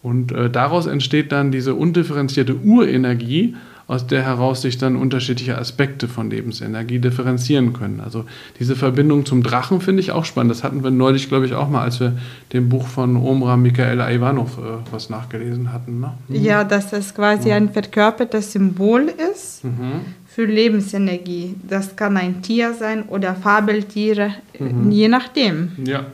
Und 0.07 0.31
äh, 0.31 0.49
daraus 0.49 0.85
entsteht 0.85 1.33
dann 1.33 1.51
diese 1.51 1.75
undifferenzierte 1.75 2.55
Urenergie, 2.55 3.55
aus 3.87 4.07
der 4.07 4.23
heraus 4.23 4.61
sich 4.61 4.77
dann 4.77 4.95
unterschiedliche 4.95 5.57
Aspekte 5.57 6.07
von 6.07 6.29
Lebensenergie 6.29 6.99
differenzieren 6.99 7.73
können. 7.73 7.99
Also 7.99 8.23
diese 8.57 8.77
Verbindung 8.77 9.25
zum 9.25 9.43
Drachen 9.43 9.81
finde 9.81 10.01
ich 10.01 10.11
auch 10.13 10.23
spannend. 10.23 10.51
Das 10.51 10.63
hatten 10.63 10.81
wir 10.81 10.91
neulich, 10.91 11.27
glaube 11.27 11.45
ich, 11.45 11.55
auch 11.55 11.69
mal, 11.69 11.83
als 11.83 11.99
wir 11.99 12.13
dem 12.53 12.69
Buch 12.69 12.87
von 12.87 13.17
Omra 13.17 13.57
Michaela 13.57 14.09
Ivanov 14.09 14.57
äh, 14.57 14.91
was 14.91 15.09
nachgelesen 15.09 15.73
hatten. 15.73 15.99
Ne? 15.99 16.13
Mhm. 16.29 16.35
Ja, 16.35 16.63
dass 16.63 16.89
das 16.89 17.13
quasi 17.13 17.51
ein 17.51 17.69
verkörpertes 17.69 18.53
Symbol 18.53 19.11
ist 19.31 19.65
mhm. 19.65 20.05
für 20.25 20.45
Lebensenergie. 20.45 21.55
Das 21.67 21.97
kann 21.97 22.15
ein 22.15 22.41
Tier 22.41 22.73
sein 22.73 23.03
oder 23.03 23.35
Fabeltiere, 23.35 24.31
mhm. 24.57 24.89
je 24.89 25.09
nachdem. 25.09 25.71
Ja. 25.83 26.05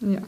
ja. 0.00 0.20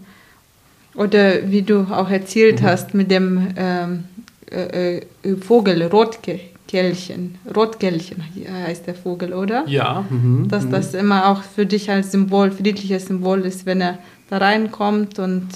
Oder 0.94 1.50
wie 1.50 1.62
du 1.62 1.86
auch 1.90 2.10
erzählt 2.10 2.62
mhm. 2.62 2.66
hast 2.66 2.94
mit 2.94 3.10
dem 3.10 3.48
ähm, 3.56 4.04
äh, 4.50 4.98
äh, 4.98 5.36
Vogel, 5.40 5.82
Rotkehlchen. 5.82 7.38
Rotkehlchen 7.54 8.22
heißt 8.66 8.86
der 8.86 8.94
Vogel, 8.94 9.32
oder? 9.32 9.64
Ja. 9.66 10.04
Mhm. 10.08 10.48
Dass 10.48 10.64
mhm. 10.64 10.70
das 10.70 10.94
immer 10.94 11.28
auch 11.28 11.42
für 11.42 11.66
dich 11.66 11.90
als 11.90 12.12
Symbol, 12.12 12.50
friedliches 12.50 13.06
Symbol 13.06 13.40
ist, 13.40 13.66
wenn 13.66 13.80
er 13.80 13.98
da 14.30 14.38
reinkommt 14.38 15.18
und. 15.18 15.48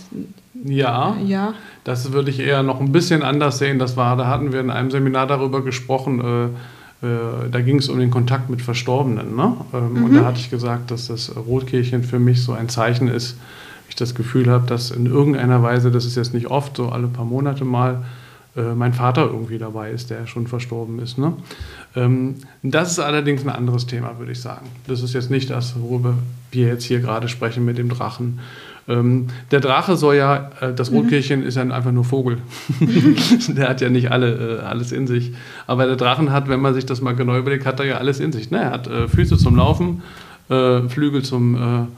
Ja, 0.64 1.16
ja. 1.24 1.55
Das 1.85 2.12
würde 2.12 2.31
ich 2.31 2.40
eher 2.40 2.64
noch 2.64 2.81
ein 2.81 2.90
bisschen 2.90 3.22
anders 3.22 3.59
sehen. 3.59 3.79
Das 3.79 3.96
war, 3.96 4.16
da 4.16 4.27
hatten 4.27 4.53
wir 4.53 4.61
in 4.61 4.70
einem 4.70 4.90
Seminar 4.90 5.29
darüber 5.29 5.62
gesprochen. 5.62 6.20
Äh, 6.20 7.07
äh, 7.07 7.48
da 7.51 7.61
ging 7.61 7.79
es 7.79 7.88
um 7.88 7.98
den 8.01 8.11
Kontakt 8.11 8.51
mit 8.51 8.61
Verstorbenen. 8.61 9.37
Ne? 9.37 9.57
Ähm, 9.72 9.92
mhm. 9.92 10.05
Und 10.05 10.14
da 10.16 10.24
hatte 10.24 10.40
ich 10.40 10.51
gesagt, 10.51 10.90
dass 10.90 11.07
das 11.07 11.33
Rotkehlchen 11.37 12.03
für 12.03 12.18
mich 12.18 12.42
so 12.42 12.53
ein 12.53 12.68
Zeichen 12.68 13.07
ist, 13.07 13.37
das 14.00 14.14
Gefühl 14.14 14.50
habe, 14.50 14.66
dass 14.66 14.90
in 14.90 15.06
irgendeiner 15.06 15.62
Weise, 15.62 15.90
das 15.90 16.04
ist 16.04 16.16
jetzt 16.16 16.34
nicht 16.34 16.48
oft, 16.48 16.76
so 16.76 16.88
alle 16.88 17.08
paar 17.08 17.24
Monate 17.24 17.64
mal, 17.64 18.04
äh, 18.58 18.74
mein 18.74 18.92
Vater 18.92 19.26
irgendwie 19.26 19.58
dabei 19.58 19.90
ist, 19.90 20.11
der 20.11 20.26
schon 20.26 20.46
verstorben 20.46 20.98
ist. 20.98 21.16
Ne? 21.16 21.32
Ähm, 21.94 22.37
das 22.62 22.90
ist 22.90 22.98
allerdings 22.98 23.44
ein 23.44 23.50
anderes 23.50 23.87
Thema, 23.87 24.18
würde 24.18 24.32
ich 24.32 24.40
sagen. 24.40 24.66
Das 24.87 25.02
ist 25.02 25.14
jetzt 25.14 25.30
nicht 25.30 25.50
das, 25.50 25.74
worüber 25.80 26.14
wir 26.50 26.66
jetzt 26.66 26.84
hier 26.84 27.00
gerade 27.00 27.28
sprechen 27.28 27.64
mit 27.64 27.78
dem 27.78 27.88
Drachen. 27.88 28.40
Ähm, 28.88 29.28
der 29.50 29.61
Drache 29.61 29.96
soll 29.96 30.16
ja, 30.16 30.50
äh, 30.61 30.74
das 30.74 30.90
mhm. 30.90 30.98
Rotkehlchen 30.98 31.42
ist 31.44 31.56
ja 31.56 31.62
einfach 31.62 31.92
nur 31.92 32.04
Vogel. 32.04 32.38
der 33.48 33.68
hat 33.68 33.80
ja 33.80 33.90
nicht 33.90 34.11
alle, 34.11 34.61
äh, 34.61 34.61
alles 34.62 34.90
in 34.90 35.06
sich. 35.06 35.34
Aber 35.66 35.87
der 35.87 35.96
Drachen 35.96 36.32
hat, 36.32 36.48
wenn 36.48 36.61
man 36.61 36.74
sich 36.74 36.87
das 36.87 37.00
mal 37.00 37.14
genau 37.14 37.38
überlegt, 37.38 37.64
hat 37.64 37.78
er 37.78 37.87
ja 37.87 37.96
alles 37.98 38.18
in 38.18 38.32
sich. 38.32 38.50
Ne? 38.50 38.58
Er 38.58 38.70
hat 38.70 38.88
Füße 38.88 39.37
zum 39.37 39.56
Laufen, 39.56 40.02
Flügel 40.48 41.22
zum 41.22 41.88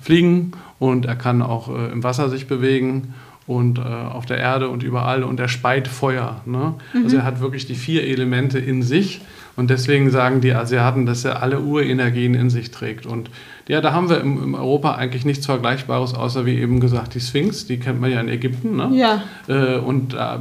Fliegen 0.00 0.52
und 0.82 1.06
er 1.06 1.14
kann 1.14 1.42
auch 1.42 1.68
im 1.68 2.02
Wasser 2.02 2.28
sich 2.28 2.48
bewegen 2.48 3.14
und 3.46 3.78
auf 3.78 4.26
der 4.26 4.38
Erde 4.38 4.68
und 4.68 4.82
überall 4.82 5.22
und 5.22 5.38
er 5.38 5.48
speit 5.48 5.86
Feuer. 5.86 6.40
Ne? 6.44 6.74
Mhm. 6.92 7.04
Also 7.04 7.18
er 7.18 7.24
hat 7.24 7.40
wirklich 7.40 7.66
die 7.66 7.76
vier 7.76 8.02
Elemente 8.04 8.58
in 8.58 8.82
sich. 8.82 9.20
Und 9.54 9.68
deswegen 9.68 10.10
sagen 10.10 10.40
die 10.40 10.54
Asiaten, 10.54 11.04
dass 11.04 11.24
er 11.24 11.42
alle 11.42 11.60
Urenergien 11.60 12.34
in 12.34 12.48
sich 12.48 12.70
trägt. 12.70 13.04
Und 13.04 13.28
ja, 13.68 13.80
da 13.80 13.92
haben 13.92 14.08
wir 14.08 14.20
im, 14.20 14.42
im, 14.42 14.54
Europa 14.54 14.94
eigentlich 14.94 15.24
nichts 15.24 15.46
Vergleichbares, 15.46 16.14
außer 16.14 16.46
wie 16.46 16.58
eben 16.58 16.80
gesagt 16.80 17.14
die 17.14 17.20
Sphinx, 17.20 17.66
die 17.66 17.78
kennt 17.78 18.00
man 18.00 18.10
ja 18.10 18.20
in 18.20 18.28
Ägypten. 18.28 18.76
Ne? 18.76 18.90
Ja. 18.94 19.22
Äh, 19.48 19.76
und 19.76 20.14
äh, 20.14 20.38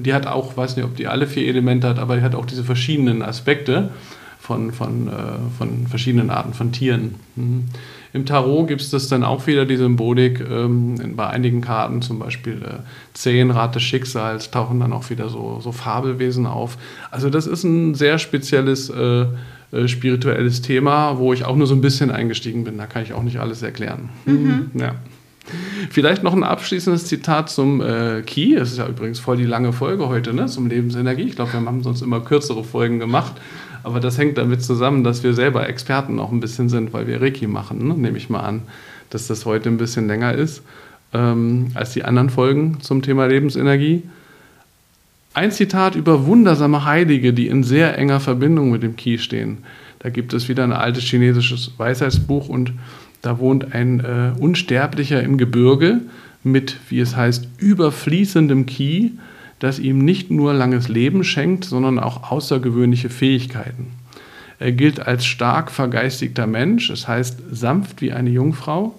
die 0.00 0.14
hat 0.14 0.26
auch, 0.26 0.56
weiß 0.56 0.76
nicht, 0.76 0.86
ob 0.86 0.96
die 0.96 1.06
alle 1.06 1.26
vier 1.26 1.46
Elemente 1.46 1.88
hat, 1.88 1.98
aber 1.98 2.16
die 2.16 2.22
hat 2.22 2.34
auch 2.34 2.46
diese 2.46 2.64
verschiedenen 2.64 3.22
Aspekte 3.22 3.90
von, 4.40 4.72
von, 4.72 5.08
äh, 5.08 5.12
von 5.58 5.86
verschiedenen 5.86 6.30
Arten 6.30 6.54
von 6.54 6.72
Tieren. 6.72 7.16
Mhm. 7.36 7.64
Im 8.16 8.24
Tarot 8.24 8.66
gibt 8.66 8.80
es 8.80 8.88
das 8.88 9.08
dann 9.08 9.22
auch 9.22 9.46
wieder, 9.46 9.66
die 9.66 9.76
Symbolik. 9.76 10.40
Ähm, 10.40 11.14
bei 11.16 11.26
einigen 11.26 11.60
Karten, 11.60 12.00
zum 12.00 12.18
Beispiel 12.18 12.62
äh, 12.62 12.78
Zehnrad 13.12 13.74
des 13.74 13.82
Schicksals, 13.82 14.50
tauchen 14.50 14.80
dann 14.80 14.94
auch 14.94 15.10
wieder 15.10 15.28
so, 15.28 15.60
so 15.62 15.70
Fabelwesen 15.70 16.46
auf. 16.46 16.78
Also 17.10 17.28
das 17.28 17.46
ist 17.46 17.64
ein 17.64 17.94
sehr 17.94 18.18
spezielles 18.18 18.88
äh, 18.88 19.26
äh, 19.70 19.86
spirituelles 19.86 20.62
Thema, 20.62 21.18
wo 21.18 21.34
ich 21.34 21.44
auch 21.44 21.56
nur 21.56 21.66
so 21.66 21.74
ein 21.74 21.82
bisschen 21.82 22.10
eingestiegen 22.10 22.64
bin. 22.64 22.78
Da 22.78 22.86
kann 22.86 23.02
ich 23.02 23.12
auch 23.12 23.22
nicht 23.22 23.38
alles 23.38 23.60
erklären. 23.60 24.08
Mhm. 24.24 24.70
Ja. 24.72 24.94
Vielleicht 25.90 26.22
noch 26.22 26.32
ein 26.32 26.42
abschließendes 26.42 27.04
Zitat 27.04 27.50
zum 27.50 27.82
äh, 27.82 28.22
Key. 28.22 28.54
Es 28.54 28.72
ist 28.72 28.78
ja 28.78 28.88
übrigens 28.88 29.20
voll 29.20 29.36
die 29.36 29.44
lange 29.44 29.74
Folge 29.74 30.08
heute, 30.08 30.32
ne? 30.32 30.46
Zum 30.46 30.68
Lebensenergie. 30.68 31.24
Ich 31.24 31.36
glaube, 31.36 31.52
wir 31.52 31.60
haben 31.60 31.82
sonst 31.82 32.00
immer 32.00 32.20
kürzere 32.20 32.64
Folgen 32.64 32.98
gemacht. 32.98 33.34
Aber 33.86 34.00
das 34.00 34.18
hängt 34.18 34.36
damit 34.36 34.64
zusammen, 34.64 35.04
dass 35.04 35.22
wir 35.22 35.32
selber 35.32 35.68
Experten 35.68 36.18
auch 36.18 36.32
ein 36.32 36.40
bisschen 36.40 36.68
sind, 36.68 36.92
weil 36.92 37.06
wir 37.06 37.22
Reiki 37.22 37.46
machen, 37.46 37.86
ne? 37.86 37.94
nehme 37.94 38.18
ich 38.18 38.28
mal 38.28 38.40
an, 38.40 38.62
dass 39.10 39.28
das 39.28 39.46
heute 39.46 39.68
ein 39.68 39.76
bisschen 39.76 40.08
länger 40.08 40.34
ist 40.34 40.62
ähm, 41.14 41.68
als 41.74 41.92
die 41.92 42.02
anderen 42.02 42.28
Folgen 42.28 42.78
zum 42.80 43.00
Thema 43.00 43.26
Lebensenergie. 43.26 44.02
Ein 45.34 45.52
Zitat 45.52 45.94
über 45.94 46.26
wundersame 46.26 46.84
Heilige, 46.84 47.32
die 47.32 47.46
in 47.46 47.62
sehr 47.62 47.96
enger 47.96 48.18
Verbindung 48.18 48.72
mit 48.72 48.82
dem 48.82 48.96
Qi 48.96 49.18
stehen. 49.18 49.58
Da 50.00 50.10
gibt 50.10 50.32
es 50.32 50.48
wieder 50.48 50.64
ein 50.64 50.72
altes 50.72 51.04
chinesisches 51.04 51.70
Weisheitsbuch 51.76 52.48
und 52.48 52.72
da 53.22 53.38
wohnt 53.38 53.72
ein 53.72 54.00
äh, 54.00 54.32
Unsterblicher 54.36 55.22
im 55.22 55.38
Gebirge 55.38 56.00
mit, 56.42 56.76
wie 56.88 56.98
es 56.98 57.14
heißt, 57.14 57.46
überfließendem 57.58 58.66
Qi, 58.66 59.12
das 59.58 59.78
ihm 59.78 60.04
nicht 60.04 60.30
nur 60.30 60.52
langes 60.52 60.88
Leben 60.88 61.24
schenkt, 61.24 61.64
sondern 61.64 61.98
auch 61.98 62.30
außergewöhnliche 62.30 63.10
Fähigkeiten. 63.10 63.88
Er 64.58 64.72
gilt 64.72 65.06
als 65.06 65.26
stark 65.26 65.70
vergeistigter 65.70 66.46
Mensch, 66.46 66.90
es 66.90 67.06
heißt 67.08 67.40
sanft 67.50 68.00
wie 68.00 68.12
eine 68.12 68.30
Jungfrau. 68.30 68.94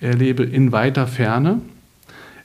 Er 0.00 0.14
lebe 0.14 0.42
in 0.42 0.72
weiter 0.72 1.06
Ferne. 1.06 1.60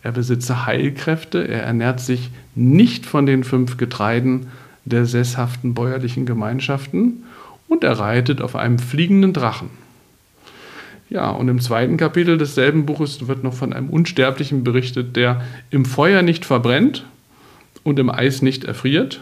Er 0.04 0.12
besitze 0.12 0.66
Heilkräfte. 0.66 1.48
Er 1.48 1.64
ernährt 1.64 2.00
sich 2.00 2.30
nicht 2.54 3.06
von 3.06 3.26
den 3.26 3.44
fünf 3.44 3.78
Getreiden 3.78 4.48
der 4.84 5.06
sesshaften 5.06 5.74
bäuerlichen 5.74 6.28
Gemeinschaften 6.28 7.24
und 7.68 7.84
er 7.84 7.98
reitet 7.98 8.42
auf 8.42 8.56
einem 8.56 8.78
fliegenden 8.78 9.34
Drachen. 9.34 9.70
Ja, 11.10 11.30
und 11.30 11.48
im 11.50 11.60
zweiten 11.60 11.98
Kapitel 11.98 12.38
desselben 12.38 12.86
Buches 12.86 13.28
wird 13.28 13.44
noch 13.44 13.54
von 13.54 13.74
einem 13.74 13.90
Unsterblichen 13.90 14.64
berichtet, 14.64 15.16
der 15.16 15.42
im 15.72 15.86
Feuer 15.86 16.22
nicht 16.22 16.46
verbrennt 16.46 17.06
und 17.86 17.98
im 18.00 18.10
Eis 18.10 18.41
nicht 18.41 18.65
erfriert 18.65 19.21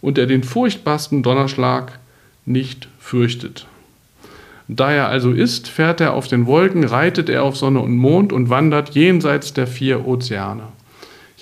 und 0.00 0.16
der 0.16 0.26
den 0.26 0.44
furchtbarsten 0.44 1.24
Donnerschlag 1.24 1.98
nicht 2.46 2.86
fürchtet. 3.00 3.66
Da 4.68 4.92
er 4.92 5.08
also 5.08 5.32
ist, 5.32 5.68
fährt 5.68 6.00
er 6.00 6.14
auf 6.14 6.28
den 6.28 6.46
Wolken, 6.46 6.84
reitet 6.84 7.28
er 7.28 7.42
auf 7.42 7.56
Sonne 7.56 7.80
und 7.80 7.96
Mond 7.96 8.32
und 8.32 8.48
wandert 8.48 8.94
jenseits 8.94 9.52
der 9.52 9.66
vier 9.66 10.06
Ozeane 10.06 10.68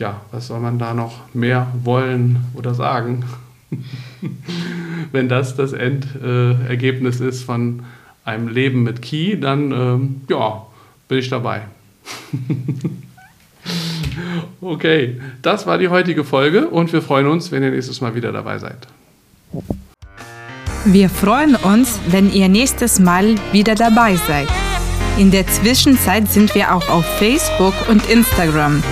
ja, 0.00 0.22
was 0.32 0.48
soll 0.48 0.60
man 0.60 0.78
da 0.78 0.94
noch 0.94 1.32
mehr 1.34 1.68
wollen 1.84 2.42
oder 2.54 2.74
sagen, 2.74 3.24
wenn 5.12 5.28
das 5.28 5.54
das 5.54 5.74
Endergebnis 5.74 7.20
ist 7.20 7.44
von 7.44 7.84
einem 8.24 8.48
Leben 8.48 8.82
mit 8.82 9.02
Key, 9.02 9.38
dann 9.38 9.70
ähm, 9.70 10.20
ja, 10.28 10.66
bin 11.06 11.18
ich 11.18 11.28
dabei. 11.28 11.62
okay, 14.60 15.20
das 15.42 15.66
war 15.66 15.78
die 15.78 15.88
heutige 15.88 16.24
Folge 16.24 16.68
und 16.68 16.92
wir 16.92 17.02
freuen 17.02 17.26
uns, 17.26 17.52
wenn 17.52 17.62
ihr 17.62 17.70
nächstes 17.70 18.00
Mal 18.00 18.14
wieder 18.14 18.32
dabei 18.32 18.58
seid. 18.58 18.86
Wir 20.84 21.10
freuen 21.10 21.56
uns, 21.56 21.98
wenn 22.08 22.32
ihr 22.32 22.48
nächstes 22.48 22.98
Mal 22.98 23.34
wieder 23.52 23.74
dabei 23.74 24.16
seid. 24.16 24.48
In 25.18 25.30
der 25.30 25.46
Zwischenzeit 25.46 26.30
sind 26.30 26.54
wir 26.54 26.74
auch 26.74 26.88
auf 26.88 27.04
Facebook 27.18 27.74
und 27.88 28.08
Instagram. 28.08 28.82